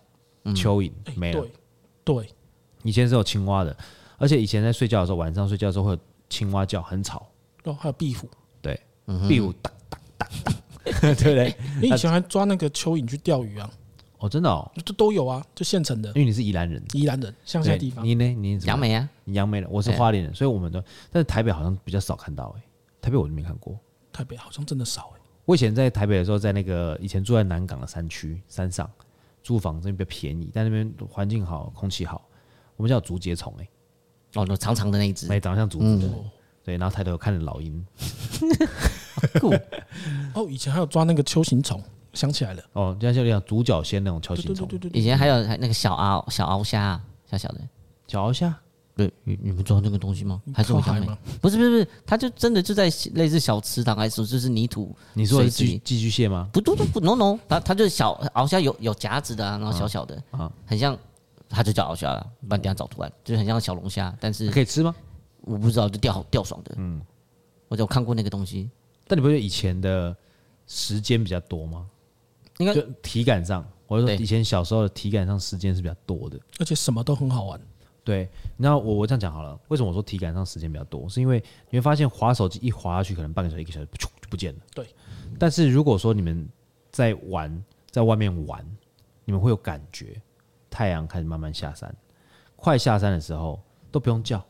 [0.47, 1.45] 蚯蚓没了。
[2.03, 2.27] 对，
[2.83, 3.75] 以前是有青蛙的，
[4.17, 5.97] 而且以前在睡觉的时候，晚上睡觉的时候会有
[6.29, 7.27] 青蛙叫，很吵。
[7.65, 8.27] 哦，还有壁虎，
[8.61, 8.79] 对，
[9.27, 10.53] 壁虎哒哒哒哒，
[11.13, 11.55] 对不对？
[11.81, 13.69] 你以前还抓那个蚯蚓去钓鱼啊？
[14.19, 16.09] 哦，真的哦，这都有啊，就现成的。
[16.09, 18.05] 因为你是宜兰人，宜兰人乡下地方。
[18.05, 18.25] 你呢？
[18.33, 19.09] 你杨梅啊？
[19.23, 22.61] 你杨梅的，我是花莲人，所以我们都，但是台北好像比较少看到哎，
[23.01, 23.79] 台北我就没看过。
[24.11, 25.21] 台北好像真的少哎。
[25.45, 28.89] 我以前在台北的时候，在那个以前住在南港的山区山上，
[29.41, 32.27] 租房这边比较便宜，但那边环境好，空气好。
[32.75, 33.67] 我们叫竹节虫哎，
[34.33, 36.13] 哦，那长长的那一只，没长得像竹子的，
[36.65, 37.85] 对，然后抬头看着老鹰。
[40.35, 41.81] 哦，以前还有抓那个秋行虫。
[42.13, 44.67] 想起来了哦，就像像独角仙那种锹形虫。
[44.93, 47.61] 以前还有那个小鳌小鳌虾，小小的
[48.07, 48.57] 小鳌虾。
[48.95, 50.41] 对，你你们知道那个东西吗？
[50.53, 51.17] 还是我海吗？
[51.39, 54.93] 不是不是不是，它就真的就在类似小池塘，还是就是泥土？
[55.13, 56.49] 你说的是寄寄居蟹吗？
[56.51, 60.97] 不不不不，no no，它它就是小鳌虾，有有夹子的，啊然后小小的，啊，很像，
[61.47, 62.27] 它就叫鳌虾了。
[62.41, 64.93] 不然等下找出来，就是很像小龙虾，但是可以吃吗？
[65.41, 66.75] 我不知道，就钓好钓爽的。
[66.77, 67.01] 嗯，
[67.69, 68.69] 我就看过那个东西。
[69.07, 70.13] 但你不觉得以前的
[70.67, 71.85] 时间比较多吗？
[72.59, 77.59] 应该就体感上，我说以前小时候的体感上时间是比较多的，而且什么都很好玩。
[78.03, 81.07] 对，然后我我这样讲好了，为什么我说体感上时间比较多？
[81.07, 84.59] 是因为你会发现滑手机一滑下去，可能半个小时、一个小时就不见了。
[84.73, 84.85] 对。
[85.37, 86.47] 但是如果说你们
[86.91, 88.65] 在玩，在外面玩，
[89.23, 90.21] 你们会有感觉，
[90.69, 91.95] 太阳开始慢慢下山，
[92.57, 93.57] 快下山的时候
[93.89, 94.43] 都不用叫，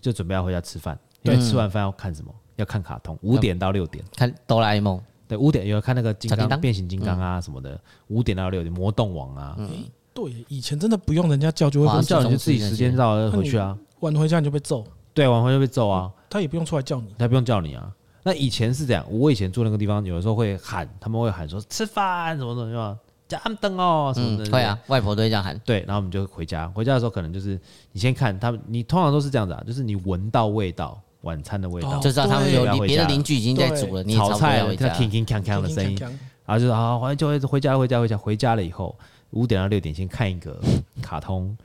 [0.00, 2.34] 就准备要回家吃饭，因为吃完饭要看什么？
[2.56, 5.00] 要看卡通，五点到六点看哆啦 A 梦。
[5.30, 9.54] 对，五点有看那个金刚变形金刚啊什么的，五点到六点魔动王啊。
[9.58, 9.68] 嗯，
[10.12, 13.78] 对，以前真的不用人家叫就会，叫你就自己时间到回去啊。
[14.00, 16.10] 晚回家你就被揍，对，晚回就被揍啊。
[16.28, 17.92] 他也不用出来叫你，他不用叫你啊。
[18.24, 22.98] 那以前是这样，我以前住那个地方，有的时候会喊，他们会喊说吃饭什么什么？
[23.28, 24.50] 加灯哦什么的。
[24.50, 25.56] 会啊，外婆都会这样喊。
[25.64, 26.66] 对，然后我们就回家。
[26.70, 27.56] 回家的时候可能就是
[27.92, 31.00] 你先看他们，你通常都是这样子啊，就是你闻到味道。
[31.22, 35.98] 晚餐的味道，就知道他们有别的邻居已经在煮了，你炒菜，他铿铿锵锵的声音，
[36.46, 38.16] 然后就说啊，回就回家回家回家。
[38.16, 38.96] 回家了以后，
[39.30, 40.58] 五点到六点先看一个
[41.02, 41.56] 卡通，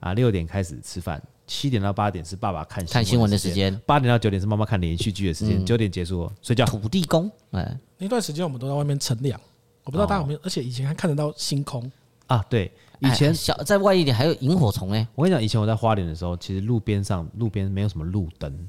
[0.00, 6.64] 啊，六点开始吃饭，七点到八点是爸爸看看新闻的时间，八点到九点是妈妈看连续剧的时间，九点结束睡觉。
[6.64, 9.38] 土地公，哎，那段时间我们都在外面乘凉，
[9.84, 11.90] 我不知道大家有没有，而且以前还看得到星空。
[12.26, 12.72] 啊，对。
[13.00, 18.68] 以前小在外一点还有萤火虫哎，我跟你讲，以前我在花莲的时候，其实路边上路边没有什么路灯。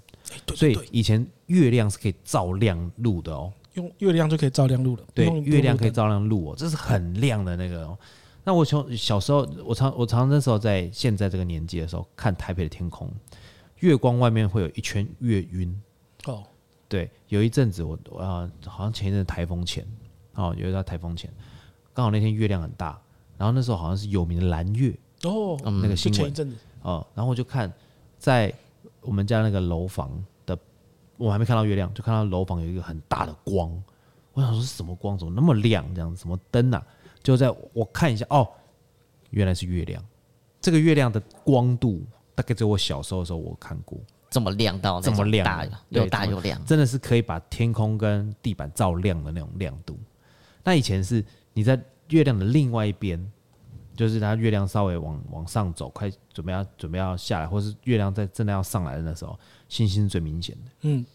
[0.56, 5.04] 所以以前月亮是可以照亮路的哦，用月亮就可以照亮路了。
[5.14, 7.98] 对，月亮可以照亮路哦，这是很亮的那个哦。
[8.44, 13.12] 那我从小时候，我常我常那时候在现在这个年纪的时候，看台北的天空，
[13.80, 15.82] 月光外面会有一圈月晕
[16.26, 16.44] 哦。
[16.88, 19.86] 对，有一阵子我啊，好像前一阵台风前
[20.34, 21.32] 哦，有一道台风前，
[21.94, 23.00] 刚好那天月亮很大，
[23.38, 27.72] 然后那时候好像是有名的蓝月哦，那个新闻哦，然后我就看
[28.18, 28.54] 在。
[29.06, 30.12] 我们家那个楼房
[30.46, 30.58] 的，
[31.18, 33.72] 我还没看到月亮，就看到楼房有一个很大的光。
[34.34, 35.18] 我想说是什么光？
[35.18, 35.86] 怎么那么亮？
[35.94, 36.84] 这样子什么灯啊？
[37.24, 38.48] 就在我看一下，哦，
[39.30, 40.04] 原来是月亮。
[40.60, 43.98] 这个月亮的光度大概只有我小时候的时候我看过，
[44.30, 49.98] 这么亮到这么亮，又大又亮，真的是可以把天空跟地板照亮的那种亮度。
[50.64, 53.32] 那以前是你在月亮的另外一边。
[53.96, 59.38] 就是它月亮稍微往往上走，快准备要准备要下来，或是月亮在真的要上来的那时候，
[59.70, 60.72] 星星是最明显的。
[60.82, 61.06] 嗯，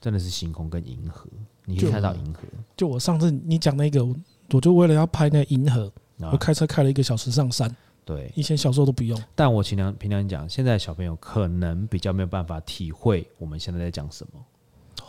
[0.00, 1.28] 真的是星空跟银河，
[1.64, 2.42] 你可以看到银河。
[2.76, 4.06] 就我上次你讲那个，
[4.52, 5.92] 我就为了要拍那银河，
[6.32, 7.74] 我开车开了一个小时上山。
[8.04, 9.20] 对，以前小时候都不用。
[9.34, 14.40] 但我平常平常讲，现在小朋友可能比较没有办法体会我们现在在讲什么。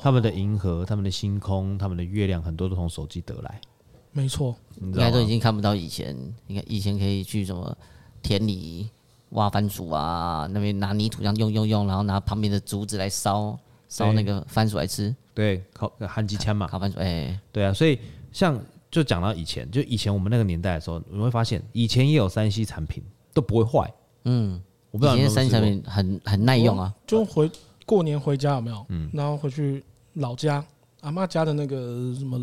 [0.02, 3.62] 他们的银河、他们的星空、他们的月亮，很多都从手机得来。
[4.14, 6.16] 没错，应该都已经看不到以前。
[6.48, 7.76] 应该以前可以去什么
[8.22, 8.90] 田里
[9.30, 13.58] 挖番薯啊，那边拿泥土这样用用用，然后拿旁边的竹子来烧
[13.88, 15.16] 烧那个番薯来吃。
[15.34, 17.00] 对，烤焊机枪嘛，烤番薯。
[17.00, 17.98] 哎，对啊，所以
[18.34, 18.60] 像
[18.90, 23.02] 就讲到以前，就以前我们那个年代的时候，你会发现以前也有三 C 产品
[23.34, 23.94] 都不会坏，
[24.26, 26.94] 嗯，我不知道以前三 C 产品很很耐用啊。
[27.08, 27.50] 就回
[27.86, 28.86] 过年回家有没有？
[28.90, 29.82] 嗯，然后回去
[30.16, 30.62] 老家
[31.00, 32.38] 阿妈家的那个什么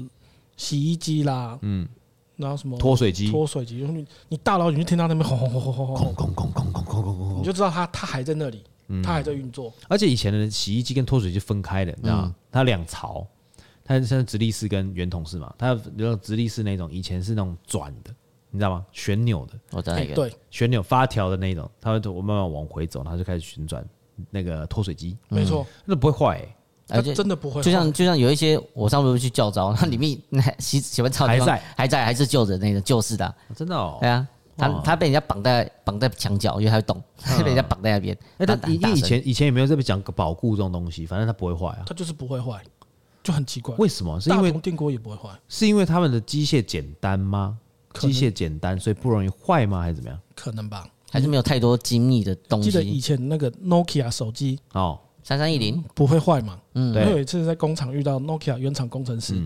[0.58, 1.88] 洗衣机啦，嗯，
[2.36, 5.96] 然后什么脱水机，脱水机，你你大老远就听到那边轰轰轰轰轰。
[5.96, 8.62] 轰轰轰轰轰轰轰，你就知道它它还在那里，
[9.02, 9.72] 它还在运作。
[9.88, 12.34] 而且以前的洗衣机跟脱水机分开的，你知道吗？
[12.52, 13.26] 它两槽。
[13.84, 18.14] 它现在直立式跟圆筒式嘛，它有直立式那种，以前是那种转的，
[18.50, 18.84] 你知道吗？
[18.92, 23.82] 旋钮的，我知道一个，对，旋钮发条的那种，它会我慢慢往回走，然后就开始旋转
[24.30, 26.54] 那个脱水机，没错，那不会坏、欸，
[26.88, 34.26] 它真的不会，就像就像有一些我上次去教召，它 里面那洗洗完澡还在还在还是旧的那个旧式的，真的哦，对啊，
[34.56, 37.02] 他他被人家绑在绑在墙角，因为他会动，
[37.38, 38.16] 被人家绑在那边。
[38.38, 41.04] 哎，它以以前以前有没有这么讲保固这种东西？
[41.06, 42.62] 反正它不会坏啊，它就是不会坏。
[43.22, 44.18] 就很奇怪，为什么？
[44.18, 47.58] 是因为电锅也不会坏，是因为他们的机械简单吗？
[47.94, 49.82] 机械简单，所以不容易坏吗？
[49.82, 50.18] 还是怎么样？
[50.34, 52.70] 可能吧，还是没有太多精密的东西。
[52.70, 54.98] 记得以前那个 Nokia 手机哦，
[55.28, 55.84] 三三一零？
[55.94, 56.58] 不会坏嘛？
[56.72, 59.38] 嗯，我有一次在工厂遇到 Nokia 原厂工程师，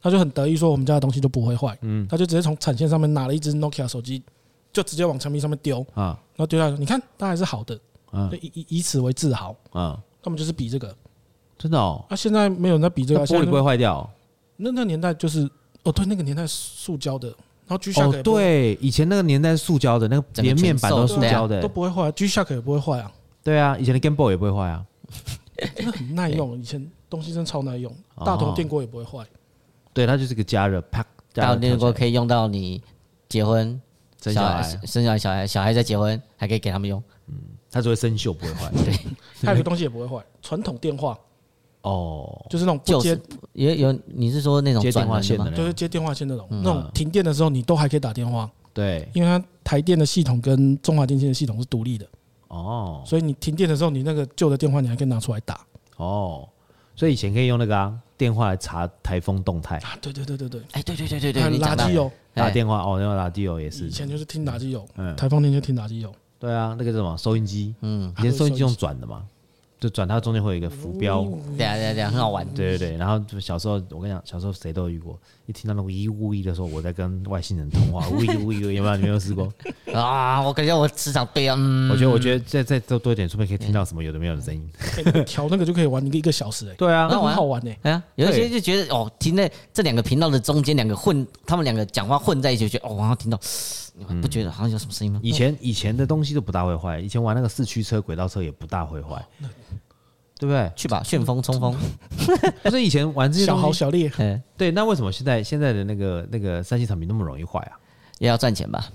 [0.00, 4.22] 他就很得意说我们家的东西都不会坏，嗯，他就直接从产线上面拿了一只 Nokia 手机，
[4.72, 7.78] 就直接往墙壁上面丢啊，然后丢下来，你看它还是好的，
[8.12, 10.96] 嗯，以以以此为自豪，啊，他们就是比这个。
[11.58, 14.08] 真的哦，啊，现在没有人在比这个，玻璃不会坏掉。
[14.56, 15.46] 那那年代就是，
[15.82, 17.28] 哦，对，那个年代塑胶的，
[17.66, 23.12] 然后 G Shock 哦，对，以前那个年代是塑胶的，那个连面板都是塑胶的，都不会坏，G Shock 也不会坏啊。
[23.44, 24.84] 对啊，以前的 Game Boy 也不会坏啊，
[25.76, 26.58] 真的很耐用。
[26.58, 27.94] 以前东西真的超耐用，
[28.24, 29.26] 大同电锅也不会坏。
[29.92, 32.82] 对，它就是个加热，啪，大同电锅可以用到你
[33.28, 33.80] 结婚、
[34.22, 37.02] 生小孩、生小孩、小孩小孩在结婚还可以给他们用。
[37.26, 37.34] 嗯，
[37.70, 38.70] 它只会生锈，不会坏。
[38.84, 38.94] 对，
[39.42, 41.18] 还有个东西也不会坏，传统电话。
[41.82, 43.18] 哦，就是那种不接
[43.52, 48.50] 也有，你是说那种接电话线的，就是接电话线那种，那种停电的时候你都还可以打电话。
[48.74, 52.06] 对，因为它台电的系统跟中华电信的系统是独立的。
[52.48, 55.60] 哦，所以你停电的时候，你那个旧的电话你还可以拿出来打。
[55.96, 56.48] 哦，
[56.94, 59.76] 所以以前可以用那个啊电话来查台风动态。
[59.78, 59.96] 啊。
[60.00, 63.86] 对对对对对，哎对对对对对，垃圾油打电话哦，那个垃圾油也是。
[63.86, 66.12] 以前就是听垃圾油，嗯，台风天就听垃圾油。
[66.38, 67.16] 对啊，那个什么？
[67.16, 68.60] 收音机，嗯，以前收音机。
[68.60, 69.24] 用转的嘛。
[69.80, 71.22] 就转它中间会有一个浮标，
[71.56, 72.44] 对啊对啊对啊，很好玩。
[72.54, 78.96] 对对对，然后就小时候我跟你讲，小时候谁都遇过，一听到那个呜呜的时候，我在跟外星人通话，呜 呜呜呜，有没有？
[78.96, 79.52] 你没有试过？
[79.94, 81.56] 啊，我感觉我磁场对啊。
[81.90, 84.68] 我觉得我觉得再再多多一点，说不定可以听到什么有的没有的声音。
[85.24, 86.74] 调那个就可以玩一个一个小时哎。
[86.78, 87.78] 对啊，那很好玩哎。
[87.82, 93.38] 哎呀，有一些就觉得哦，听在这两个频道的中间，两个混，他们两个讲话混在一起，觉得哦，我好像听到，
[93.96, 95.20] 你不觉得好像有什么声音吗？
[95.22, 99.24] 以前以前的东西都不大会坏，以前玩那个四驱车、轨道车也不大会坏。
[100.38, 100.70] 对不对？
[100.76, 101.74] 去吧，旋风冲锋。
[102.62, 104.08] 不是以前玩这些小豪小烈。
[104.56, 107.74] 对，那为什么现在现在的那个那个三星产品那么容易坏啊？
[108.18, 108.86] 也要赚钱吧？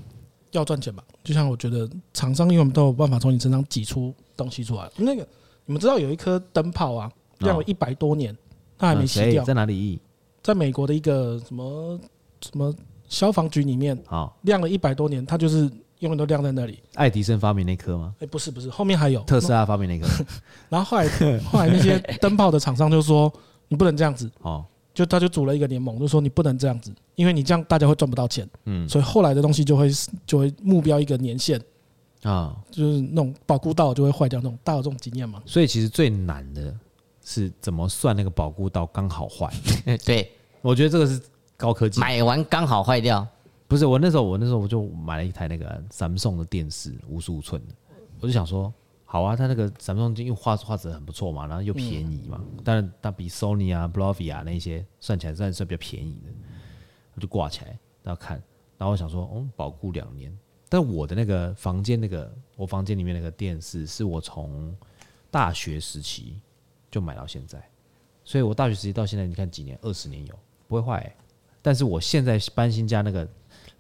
[0.52, 1.04] 要赚钱吧？
[1.24, 4.90] 就像我觉得厂商因为我们都有办法从你身上挤出东西出来。
[4.96, 5.28] 那个
[5.66, 8.36] 你们知道有一颗灯泡啊，亮了一百多年，
[8.78, 9.44] 它还没熄掉。
[9.44, 10.00] 在哪里？
[10.42, 12.00] 在美国的一个什么
[12.42, 12.74] 什么
[13.10, 15.70] 消防局里面啊，亮了一百多年，它就是。
[16.04, 16.78] 永远都亮在那里。
[16.96, 18.14] 爱迪生发明那颗吗？
[18.20, 20.06] 哎，不是不是，后面还有特斯拉发明那颗。
[20.70, 23.32] 然后后来后来那些 灯泡的厂商就说
[23.70, 28.48] 你不能这样子哦，就他就组了一个联盟，就说你不能这样子，因为你这样大家会赚不到钱。
[28.66, 29.90] 嗯，所以后来的东西就会
[30.28, 31.60] 就会目标一个年限
[32.24, 35.42] 啊，就是那种保固到就会坏掉那种，大家有这种经验嘛？
[35.46, 36.76] 所以其实最难的
[37.24, 39.50] 是怎么算那个保固到刚好坏。
[40.06, 40.30] 对，
[40.62, 41.22] 我觉得这个是
[41.56, 43.26] 高科技，买完刚好坏掉。
[43.68, 47.74] 不是我那时候，我那时候我就买了一台那个三丰的电视，五十五寸的。
[48.20, 48.72] 我就想说，
[49.04, 56.30] 好啊，它那个 Samsung 因为画画质很不错嘛，然后又便宜嘛，但是它比 Sony 啊、Bravia 那些算起来算算比较便宜的，
[57.16, 58.42] 我就挂起来，然后看，
[58.78, 60.38] 然后我想说，哦，保固两年。
[60.70, 64.76] 但我的那个房间那个我房间里面那个电视，是我从
[65.30, 66.40] 大学时期
[66.90, 67.62] 就买到现在，
[68.24, 71.14] 所以我大学时期到现在，你看几年，二十年有不会坏、
[71.62, 73.28] 但是我现在搬新家那个。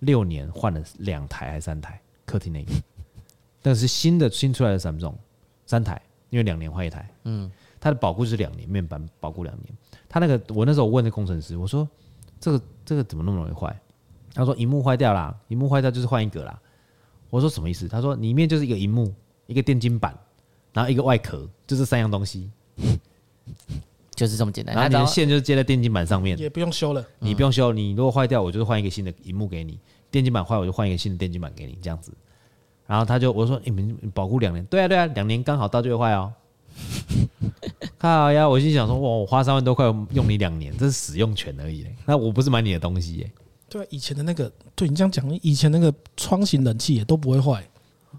[0.06, 2.72] 六年换了两台还是三台客厅那个，
[3.62, 5.18] 但是新的新出来的什么种
[5.66, 9.74] 三台，因为两年换一台，嗯，它的保固是两年，面板保固两年。
[10.08, 11.88] 他那个我那时候问那工程师，我说
[12.40, 13.76] 这个这个怎么那么容易坏？
[14.34, 16.60] 他说荧幕坏掉啦，荧幕坏掉就是换一个啦。
[17.30, 17.88] 我说什么意思？
[17.88, 19.14] 他说里面就是一个荧幕，
[19.48, 20.16] 一个电晶板，
[20.72, 22.52] 然后一个外壳，就这三样东西。
[24.24, 27.06] 就是这么简单，然后你的线就是接在电竞板上面，也不用修了。
[27.20, 29.74] 你不用修，你如果坏掉，我就是换一个新的荧幕给你；
[30.10, 32.14] 电竞板坏，我就换一个新的电竞板给你，这样子。
[32.88, 36.32] 然后他就我说：“你们保护两年，对啊对啊，两年刚好到就会坏哦。
[38.00, 38.48] ”靠呀！
[38.48, 41.86] 我心想说：“哇，我花三万多块用你两年，这是使用权而已。
[42.06, 43.32] 那我不是买你的东西耶。”
[43.70, 47.64] 对，啊以前的那个，对你这样讲，以前那个窗型冷气也都不会坏。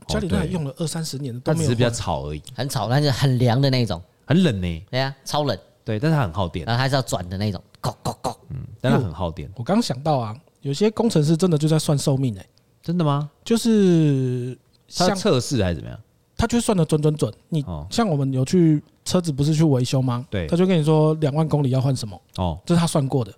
[0.09, 4.87] 家里那还用了二三十年都没有，只是比较吵而已，很吵，但是很凉的那种，很冷呢。
[4.91, 5.57] 对啊，超冷。
[5.85, 9.51] 对，但是它很耗电，然后还是要转的那种，咕咕咕，嗯，但是很耗电。
[9.57, 12.47] 我刚想到啊，有些工程师真的就在算寿命哎，
[12.83, 13.31] 真的吗？
[13.45, 14.57] 就是
[14.97, 16.01] 他测试还是怎么样？
[16.37, 17.33] 他就算的准准准。
[17.51, 20.27] 你像我们有去车子不是去维修吗？
[20.31, 23.33] 对，他就跟你说两万公里要换什么哦，这是他算过的。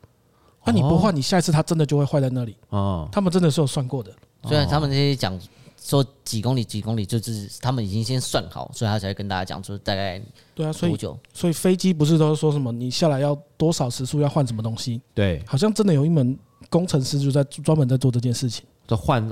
[0.65, 3.09] 那你不换，你下一次他真的就会坏在那里哦。
[3.11, 4.13] 他们真的是有算过的，
[4.45, 5.39] 虽然他们那些讲。
[5.87, 10.21] 说几公里几公里，就是他们已经先算好，所以他才会跟大家讲说大概
[10.53, 11.17] 对啊，所以多久？
[11.33, 15.01] 所以飞机不是都说什么你下来要多少时速要换什么东西？
[15.15, 16.37] 对，好像真的有一门
[16.69, 19.23] 工程师就在专门在做这件事情，就换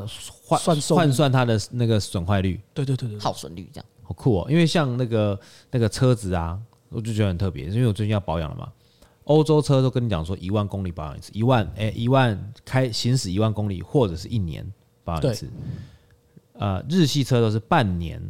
[0.44, 4.46] 换算换算它的那个损坏率，对对对对，耗损率这样，好酷哦！
[4.48, 5.40] 因为像那个
[5.72, 6.56] 那个车子啊，
[6.88, 8.70] 我就觉得很特别，因为我最近要保养了嘛。
[9.24, 14.64] 欧洲车都跟你讲说一万公里保养一次，一万哎一万开行驶一万公里或者是一年
[15.02, 15.50] 保养一次。
[16.54, 18.20] 呃，日系车都是半年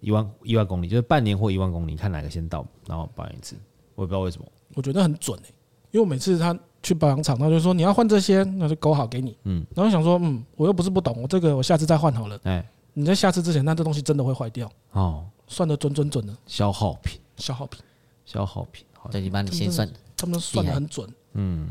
[0.00, 3.56] 一万一万公里，就是半年或一万公里，看哪个先到，然后保养一次。
[3.94, 5.54] 我也不知道为什么，我觉得很准诶、欸，
[5.90, 9.36] 因为我每次他去保养厂，他就说你要换这些，那就勾好给你。
[9.44, 12.38] 嗯，然后想说，嗯，我又不是不懂，我这个我下次再换好了。
[12.44, 16.36] 哎，你在下次之前，那这东西真的会坏掉哦，算的准准准的。
[16.46, 17.80] 消耗品，消耗品，
[18.24, 18.84] 消耗品。
[19.10, 21.08] 对，你帮你先算，他们算的很准。
[21.34, 21.68] 嗯，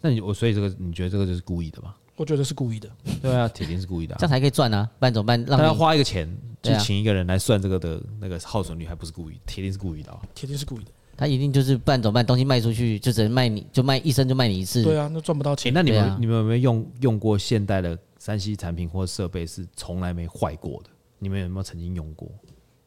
[0.00, 1.94] 那你我所以这个你觉得这个就是故意的吗？
[2.16, 2.88] 我觉得是故意的，
[3.20, 4.88] 对啊，铁定是故意的，这样才可以赚啊！
[4.98, 5.42] 不然怎么办？
[5.44, 6.28] 让他要花一个钱
[6.62, 10.90] 去请一个人来算这个的那个耗损率，还不是故意，铁定是故意的，啊铁定是故意的。
[11.16, 12.24] 他一定就是不然怎么办？
[12.24, 14.82] 东西卖出去就只能卖你，就卖一生就卖你一次。
[14.82, 15.72] 对啊，那赚不到钱。
[15.72, 20.90] 那你们你们有没有用用过现代的三 C 产品或设备是从来没坏过的？
[21.18, 22.28] 你们有没有曾经用过？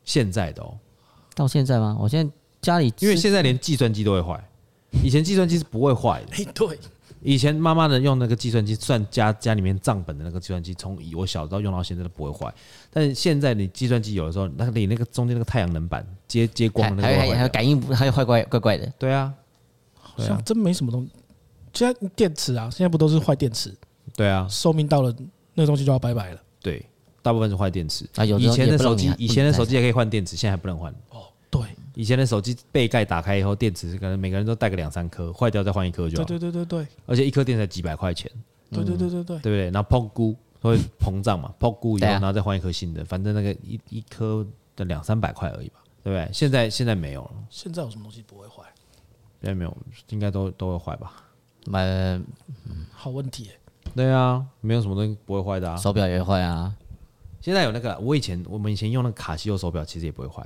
[0.04, 0.78] 现在的哦，
[1.34, 1.98] 到现在吗？
[2.00, 4.44] 我现在家里因为现在连计算机都会坏，
[5.04, 6.52] 以前计算机是不会坏的。
[6.54, 6.78] 对。
[7.26, 12.54] 以前妈妈的用那个计算机算家家里面账本的那个计算机，从我小时候用到现在都不会坏。
[12.92, 18.86] 但是现在你计算机有的时候，那你那个中间那个太阳能板接接光的那个，还还有感应还有坏怪怪怪的。
[19.00, 19.34] 对啊，
[20.00, 21.10] 好像真没什么东西。
[21.74, 23.74] 现在电池啊，现在不都是坏电池？
[24.16, 25.12] 对啊，寿命到了，
[25.56, 26.40] 那个东西就要拜拜了。
[26.62, 26.86] 对，
[27.24, 28.08] 大部分是坏电池。
[28.18, 30.94] 啊，有以前的手机，以前的手机也可以换电池，现在还不能换。
[31.10, 31.24] 哦。
[31.96, 36.26] 对，以前的手机背盖打开以后，电池可能每个人都带个两三颗，坏掉再换一颗就好。
[36.26, 38.30] 对对对对对，而且一颗电才几百块钱。
[38.72, 39.70] 对对对对对，对不对？
[39.72, 46.30] 然后膨估会膨胀嘛，膨估以后然后再换一颗新的，反正那个一一颗的两三百块而已吧，对不对？
[46.34, 47.32] 现在现在没有了。
[47.50, 48.64] 现在有什么东西不会坏？
[49.42, 49.78] 现在没有，
[50.10, 51.14] 应该都都会坏吧？
[51.68, 52.26] 买，嗯，
[52.92, 53.52] 好问题。
[53.96, 55.78] 对啊，没有什么东西不会坏的啊。
[55.78, 56.76] 手表也会坏啊。
[57.40, 60.44] 现在有那个，我以前我们以前用那个卡西欧手表，其实也不会坏。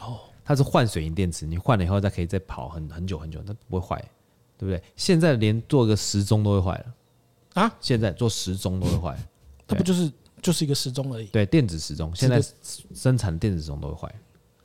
[0.00, 0.18] 哦。
[0.44, 3.96] 它是换水银电池，你换了以后再可以再跑很很久很久，它不会坏，
[4.58, 4.82] 对不对？
[4.96, 7.76] 现在连做个时钟都会坏了啊！
[7.80, 9.18] 现在做时钟都会坏，
[9.66, 10.10] 它不就是
[10.42, 11.26] 就是一个时钟而已？
[11.26, 12.42] 对，电子时钟，现在
[12.94, 14.14] 生产电子时钟都会坏，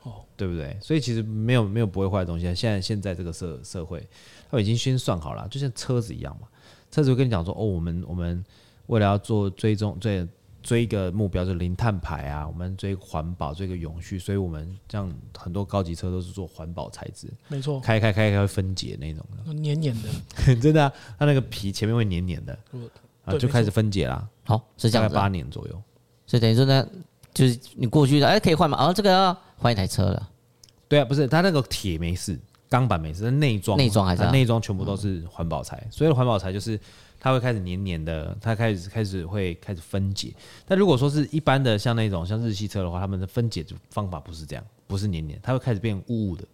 [0.03, 0.77] 哦，对不对？
[0.81, 2.43] 所以其实没有没有不会坏的东西。
[2.55, 4.07] 现在现在这个社社会，
[4.49, 6.47] 它已经先算好了，就像车子一样嘛。
[6.89, 8.43] 车子会跟你讲说，哦，我们我们
[8.87, 10.27] 为了要做追踪追。
[10.65, 15.07] 追一个目标就是零碳排啊，我们追环保，追个永续，所以我们这样
[15.37, 22.57] 很多高级车都是做环保材质，没错，开开开开会分解那种的，黏黏的，真的、啊，它那个皮前面会黏黏的，
[23.25, 24.27] 啊，就开始分解啦。
[24.43, 25.79] 好，是这样，大概八年左右，
[26.25, 26.87] 所以等于说呢，
[27.31, 28.75] 就是你过去的，哎，可以换吗？
[28.83, 30.29] 哦，这个要换一台车了。
[30.87, 36.79] 对啊，不是，它那个铁没事，钢板没事，内装内装还是内装全部都是环保材，所以环保材就是。
[37.25, 40.31] 它会开始黏黏的，它开始开始会开始分解。
[40.63, 46.45] 但如果说是一般的像那种像日系车的话，他们的分解方法不是这样，不是黏黏，它会开始变雾雾的，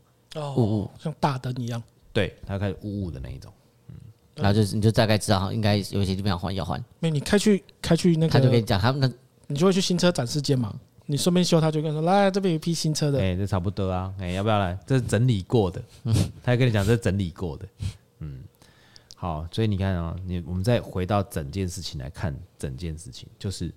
[0.56, 1.84] 雾雾像大灯一样。
[2.14, 3.52] 对，它会开始雾雾的那一种。
[3.90, 3.96] 嗯，
[4.36, 6.82] 然后就是你就大概知道，应该有些地方要换要换。
[7.02, 9.14] 没，你开去开去那个，他就跟你讲，他们
[9.48, 10.74] 你就会去新车展示间嘛，
[11.06, 14.80] 你顺便修，他就跟你说，来这边有一批新车的，哎，这差不多啊，哎，要不要来？
[14.88, 15.84] 这是整理过的，
[16.42, 17.66] 他还跟你讲这是整理过的，
[18.20, 18.40] 嗯。
[19.22, 23.72] 好，所以你看啊，你我们再回到整件事情来看，整件事情就是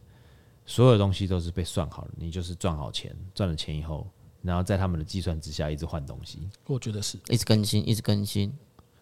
[0.65, 4.09] 所有东西都是被算好了，你就是赚好钱，赚了钱以后，
[4.41, 6.49] 然后在他们的计算之下一直换东西。
[6.65, 8.51] 我觉得是一直更新，一直更新。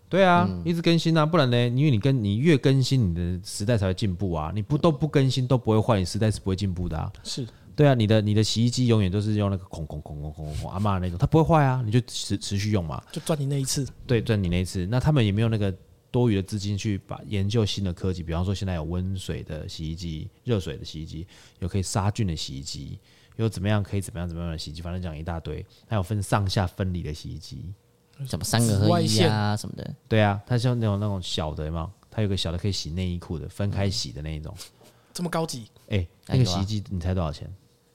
[0.09, 1.69] 对啊，嗯、一直更新啊，不然呢？
[1.69, 4.51] 因为你跟你越更新，你的时代才会进步啊。
[4.53, 7.13] 你不都不更新都不会换，你时代是不会进步的啊。
[7.23, 13.87] 是对啊，你的你的洗衣机永远都是用那个空空空空空空阿妈那种，它不会坏啊，你就持持续用嘛，就赚你那一次。
[14.09, 14.85] 对，赚你那一次。
[14.89, 15.73] 那他们也没有那个。
[16.13, 21.27] 多余的资金去把研究新的科技，比方说现在有温水的洗衣机、热水的洗衣机，
[21.59, 22.99] 有可以杀菌的洗衣机，
[23.37, 25.67] 有怎么样可以怎么样怎么样的洗衣机，反正讲一大堆。
[25.89, 27.73] 还有分上下分离的洗衣机，
[28.27, 29.95] 什么三个合一啊什么的。
[30.07, 34.55] 对啊，它像那种那种小的嘛，它有个小的可以洗内衣裤的，分开洗的那一种。
[35.15, 35.67] 这么高级？
[35.89, 37.51] 哎，那个洗衣机你猜多少钱？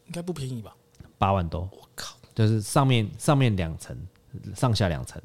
[0.07, 0.75] 应该不便宜吧？
[1.19, 2.15] 八万多，我靠！
[2.33, 3.97] 就是上面上面两层，
[4.55, 5.21] 上下两层，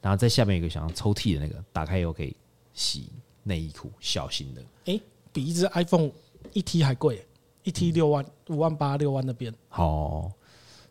[0.00, 2.34] 然后在下面有个想要抽屉的那个，打开以后可以
[2.72, 3.10] 洗
[3.42, 4.60] 内衣裤，小型的。
[4.86, 6.10] 哎、欸，比一只 iPhone
[6.52, 7.26] 一 T 还贵，
[7.64, 9.54] 一 T 六万五万八六万那边。
[9.70, 10.32] 哦，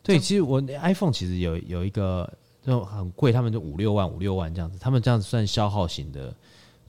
[0.02, 2.30] 对，其实我 iPhone 其实有有一个
[2.62, 6.34] 就很贵，他们就五六万五六万这样子，他们这样子算消耗型的。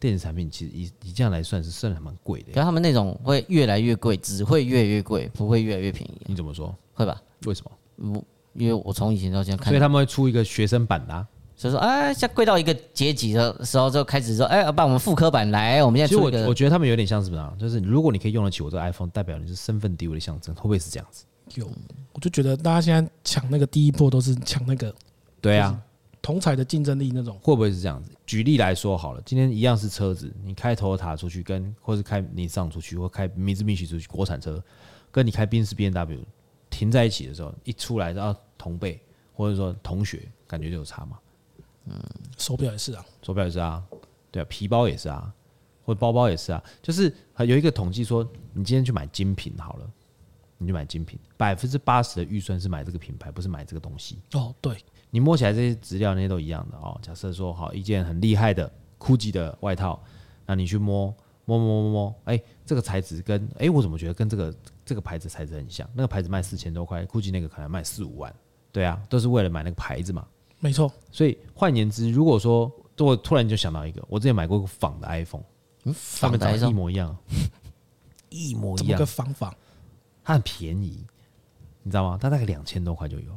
[0.01, 6.13] 电子产品其实以以这样来算是算的蛮贵的，可他们那种会越来越贵，只会越来越贵，不会越来越便宜。
[6.25, 6.73] 你怎么说？
[6.93, 7.21] 会吧？
[7.45, 8.13] 为什么？
[8.13, 11.27] 我因为我从以前到现在看，所以他们会出一个学生版的、啊，
[11.59, 16.43] 所以说哎，像贵到一个阶级的时候，就开始说哎，把我们复刻版来，我们现在出一个。
[16.43, 17.53] 我我觉得他们有点像是什么？
[17.59, 21.25] 就是如果你可以用得起我这个 iPhone，代表你是身份地位的象征，会不会是这样子？
[21.55, 21.69] 有，
[22.13, 24.95] 我就觉得大家现在抢那个第一波都是抢那个，
[25.41, 25.77] 对啊。
[26.21, 28.11] 同彩的竞争力那种会不会是这样子？
[28.25, 34.63] 举例来说好了，今天一样是车子，你开 Toyota 出去跟，或是开你上出去，或开 Mitsubishi 出去，国产车，
[35.11, 36.19] 跟你开宾士 B N W
[36.69, 38.97] 停在一起的时候，一出来然后同辈
[39.33, 41.17] 或者说同学，感觉就有差嘛？
[41.85, 41.99] 嗯，
[42.37, 43.83] 手表也是啊，手表也是啊，
[44.31, 45.33] 对啊，皮包也是啊，
[45.83, 48.23] 或者包包也是啊，就是有一个统计说，
[48.53, 49.89] 你今天去买精品好了，
[50.57, 54.19] 你就买精品，百分之八十的预算是买这个品牌，不是买这个东西。
[54.33, 54.77] 哦，对。
[55.11, 56.95] 你摸起来这些资料那些都一样的哦。
[57.01, 59.99] 假设说好一件很厉害的 GUCCI 的外套，
[60.45, 61.11] 那你去摸
[61.45, 64.53] 摸摸摸摸，哎，这个材质跟哎，我怎么觉得跟这个
[64.85, 65.89] 这个牌子材质很像？
[65.95, 68.31] 那个牌子卖四千多块，GUCCI 那个可能卖四五万，
[68.71, 70.27] 对啊，都是为了买那个牌子嘛。
[70.59, 70.91] 没错。
[71.11, 75.43] 所以换言之，如果说我突然就想到一个，我之前买过一个仿的 iPhone，
[75.85, 77.15] 嗯，他们长得一模一样，
[78.29, 78.99] 一模一样。
[78.99, 79.53] 个仿仿，
[80.23, 81.05] 它很便宜，
[81.81, 82.17] 你知道吗？
[82.21, 83.31] 它大概两千多块就有。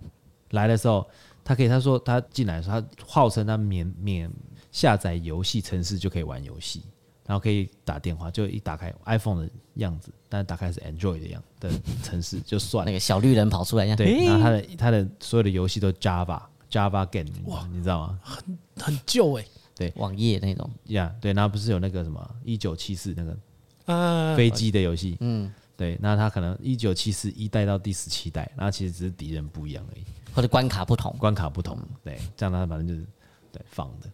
[0.52, 1.06] 来的时候，
[1.44, 4.30] 他可以他说他进来的时候，他号称他免免
[4.70, 6.82] 下载游戏城市就可以玩游戏，
[7.26, 11.70] 然后可以打电话，就一打开 iPhone 的样子，但是打开是 Android 的样的
[12.02, 16.40] 城市就算那个小绿人跑出来一样，对，然后他的他的所有的游戏都 Java
[16.72, 18.18] Java game，哇，你知道吗？
[18.22, 19.44] 很很旧哎，
[19.76, 23.36] 对，网页那种，呀，对，然后不是有那个什么一九七四那个
[23.84, 30.02] 呃飞机的游戏，嗯，对，那他可能一九七四一代到第十七代，那其实只是敌人不一样而已。
[30.34, 33.06] 或者关卡不同，关卡不同，对，这样它反正就是
[33.52, 34.10] 对放的。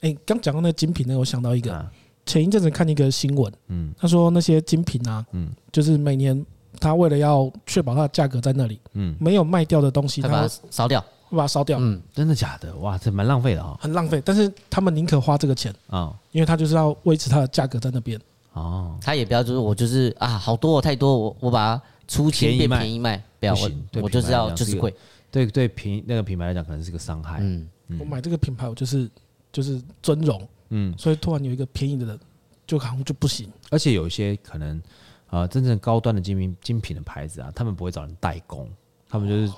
[0.00, 1.88] 哎，刚讲到那个精品呢，我想到一个，
[2.26, 6.44] 前一阵子看一个新闻，嗯，他说那些精品啊，嗯，就是每年
[6.80, 12.74] 他为了要确保它的价格在那里，嗯，没有卖掉的东西，他把它烧掉，会把它烧掉，嗯，真的假的？
[12.76, 14.20] 哇，这蛮浪费的哈，很浪费。
[14.24, 18.20] 但是他们宁可花这个钱啊，因为他就是要维持它的价格在那边。
[18.54, 23.70] 哦，他也不要就是我就是啊，好多太多，我我把它出钱变便宜卖，不要我
[24.02, 24.92] 我就是要就是贵。
[25.30, 27.38] 对对，品那个品牌来讲，可能是个伤害。
[27.40, 27.68] 嗯，
[28.00, 29.08] 我买这个品牌，我就是
[29.52, 30.48] 就是尊荣。
[30.70, 32.18] 嗯，所以突然有一个便宜的人，
[32.66, 33.50] 就好像就不行。
[33.70, 34.82] 而且有一些可能，
[35.30, 38.68] 呃，真正高端的精品精品的牌子啊，他们不会找人代工，
[39.08, 39.52] 他们就是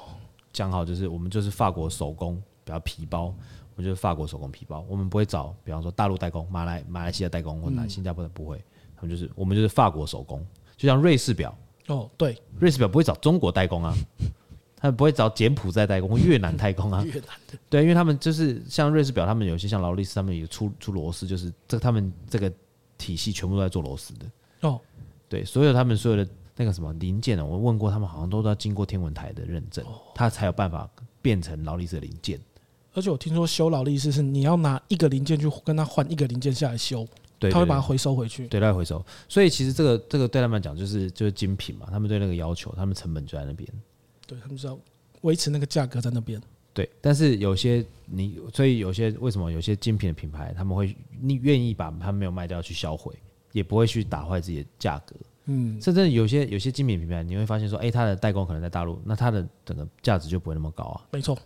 [0.53, 8.63] 讲好，就是我们就是法国手工，比较皮包，我们就是法国手工皮包，我们不会找，比方说大陆代工、马来马来西亚代工或者新加坡的不会，
[8.97, 10.45] 他们就是我们就是法国手工，
[10.77, 11.57] 就像瑞士表。
[11.87, 13.93] 哦，对，瑞士表不会找中国代工啊。
[14.77, 17.03] 他们不会找柬埔寨代工或越南代工啊？
[17.05, 22.51] 越南的对，因为他们就是像瑞士表，他们有些像劳力士，他们有出出螺丝，就是这他们这个
[22.97, 24.27] 体系全部都在做螺丝的
[24.63, 24.81] 哦。
[25.29, 29.85] 对，所有他们所有的那个什么零件呢，我问过他们，好像都要经过天文台的认证，
[30.15, 30.89] 他才有办法
[31.23, 32.41] 变成劳力士的零件。
[32.93, 37.07] 而且我听说修劳力士是你要拿一个零件去跟他换一个零件下来修，
[37.39, 39.05] 对，他会把它回收回去，对，他会回收。
[39.29, 43.69] 所以其实这个这个对他们来讲就是就是精品嘛，他们对那个要求，他们成本就在那边。
[44.27, 44.77] 对，他们知道
[45.21, 46.41] 维持那个价格在那边。
[46.73, 53.13] 对，但是有些你，所以有些为什么有些精品的品牌，他们会你愿意把它没有卖掉去销毁，
[53.53, 55.15] 也不会去打坏自己的价格。
[55.47, 61.03] 嗯，甚至有些有些精品品牌，你会发现说，哎，它的代工可能在大陆，那它的整个价值就不会那么高啊。
[61.11, 61.36] 没错。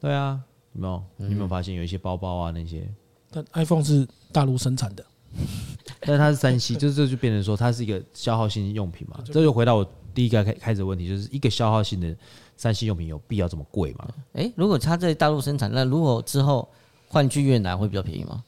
[0.00, 0.40] 对啊，
[0.72, 1.02] 有没有？
[1.16, 2.86] 你有没有发现有一些包包啊那些？
[3.30, 5.04] 但 iPhone 是大陆生产的，
[6.00, 9.20] 但是它是三 C，就是这就变成说它是一个消耗性用品嘛。
[9.24, 9.88] 这就回到我。
[10.14, 12.16] 第一个开开始的问题就是一个消耗性的
[12.56, 14.06] 三 C 用品有必要这么贵吗？
[14.34, 16.68] 哎，如果它在大陆生产，那如果之后
[17.08, 18.44] 换去越南会比较便宜吗？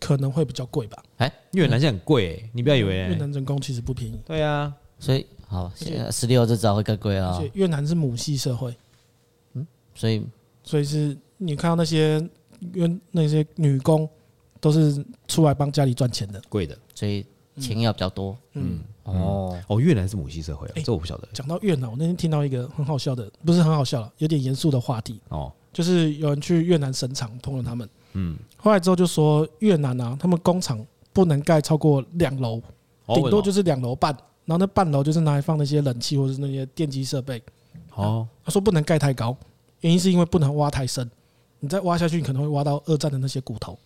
[0.00, 1.02] 可能会比较贵吧。
[1.16, 2.94] 哎，越南现在很贵诶，你不要以为。
[2.94, 4.18] 越南人工其实不便宜。
[4.24, 5.70] 对啊，所以好，
[6.10, 7.36] 十六这招会更贵了。
[7.36, 8.76] 而且越南是母系社会，
[9.54, 10.24] 嗯，所以
[10.62, 12.18] 所以是你看到那些
[12.74, 14.08] 越那些女工
[14.60, 17.24] 都是出来帮家里赚钱的，贵的，所以
[17.58, 18.80] 钱要比较多，嗯。
[19.04, 19.58] 哦。
[19.68, 21.28] 哦，越南是母系社会啊，这我不晓得。
[21.32, 25.18] 讲到越南，我那天听到一个很好笑的，不是很好笑了，有点严肃的话题。
[25.30, 32.60] 哦，就是有人去越南神厂，通了他们，嗯，后来之后就说越南啊，他们工厂不能盖超过两楼，
[33.06, 34.12] 顶多就是两楼半，
[34.44, 37.42] 然后那半楼就是拿来放那些冷气或者是那些电机设备。
[37.94, 39.36] 哦，他说不能盖太高，
[39.80, 41.10] 原因是因为不能挖太深，
[41.58, 43.76] 你再挖下去，你可能会挖到二战的那些骨头。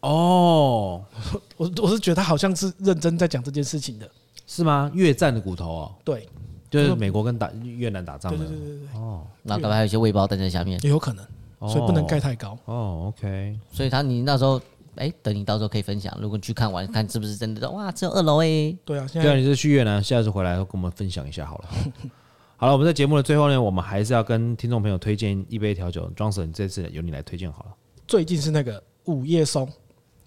[0.00, 1.04] 哦，
[1.58, 4.10] 我我是觉得他好像是认真在讲这件事情的，
[4.46, 4.90] 是吗？
[4.94, 6.26] 越战的骨头哦，对，
[6.70, 8.38] 就是美国跟打越南打仗的。
[8.38, 9.00] 对对对对对。
[9.00, 11.26] 哦，然后可能还有一些未爆弹在下面，也有可能，
[11.60, 12.58] 所以不能盖太高。
[12.66, 13.58] 哦，OK。
[13.72, 14.60] 所以他你那时候。
[14.96, 16.12] 哎，等你到时候可以分享。
[16.20, 17.70] 如果你去看完，看是不是真的？
[17.70, 18.76] 哇，只有二楼哎。
[18.84, 21.68] 对啊，现在对啊，你是去越南，下次回来跟我们分享一下好了。
[22.56, 26.10] 好了，我们在节目的最后呢，我们还是要跟听众朋友推荐一杯调酒。
[26.16, 27.70] Johnson，这次由你来推荐好了。
[28.08, 29.70] 最近是那个午夜松。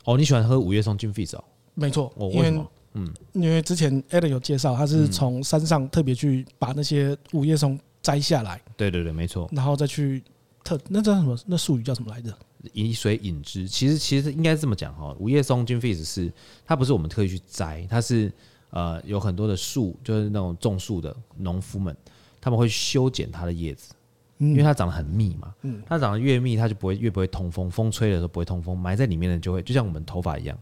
[0.06, 1.44] 哦，你喜欢喝午夜松 Gin Fizz 哦？
[1.74, 2.66] 没错，哦，为什么？
[2.94, 8.62] 嗯，因为之前 Adam 有介绍，他是从山上特别去把那些午夜松摘下来。
[8.78, 9.50] 对对对，没错。
[9.52, 10.24] 然后再去
[10.64, 11.38] 特那叫什么？
[11.46, 12.34] 那术语叫什么来着？
[12.74, 15.16] 以水饮之，其实其实应该是这么讲哈。
[15.20, 16.32] 午夜松 Gin Fizz 是
[16.64, 18.32] 它不是我们特意去摘，它是
[18.70, 21.96] 呃有很多的树，就是那种种树的农夫们，
[22.40, 23.96] 他们会修剪它的叶子，
[24.38, 25.56] 因为它长得很密嘛。
[25.64, 30.56] 嗯，它长得越密，它就不会越不会通风，风吹的时候不会通风，埋在里面的就会就像我们头发一样，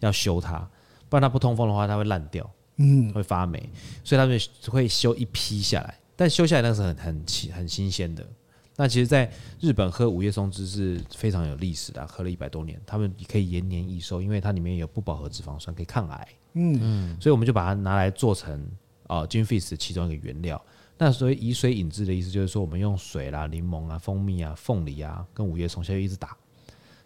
[0.00, 0.68] 要修它，
[1.08, 3.70] 不然它不通风的话，它会烂掉，嗯，会发霉，
[4.02, 8.26] 所以他们会修一批下来，但修下来那个是很很很新鲜的。
[8.76, 16.28] 那其实，在日本喝午夜松汁是非常有历史的，喝了一百多年，他们可以延年益寿，因为它里面有不饱和脂肪酸，可以抗癌。
[16.54, 18.68] 嗯嗯，所以我们就把它拿来做成
[19.06, 20.60] 啊，Gin Fizz 其中一个原料。
[20.98, 26.36] 那所以以水引之的意思，就是说我们用水啦、柠檬啊、蜂蜜啊、凤梨啊，跟午夜松下去一直打，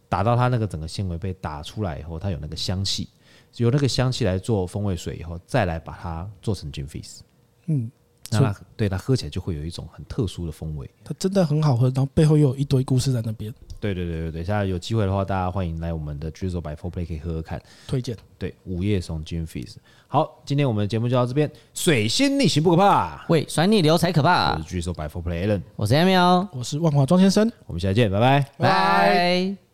[0.09, 3.11] 打到它那个整个纤维被打出来以后，它有那个香气，
[3.57, 7.21] 有那个香气来做风味水以后，再来把它做成 Gin Fizz。
[7.67, 7.91] 嗯。
[8.31, 13.53] 那它对它喝起来就会有一种很特殊的风味，它真的很好喝，然后背后又有一堆故事在那边。
[13.81, 18.17] 对对对对对，现在有机会的话，大家欢迎来我们的 Drizzle by 4Play 可以喝喝看，推荐。
[18.37, 19.77] 对，午夜松 Gin Fizz。
[20.09, 21.51] 好，今天我们的节目就到这边。
[21.75, 24.57] 水星逆行不可怕，胃酸逆流才可怕。
[24.57, 27.51] 我是 Drizzle by 4Play Allen，我是 Emil，我是万华庄先生。
[27.67, 29.68] 我们下次见，拜拜，拜。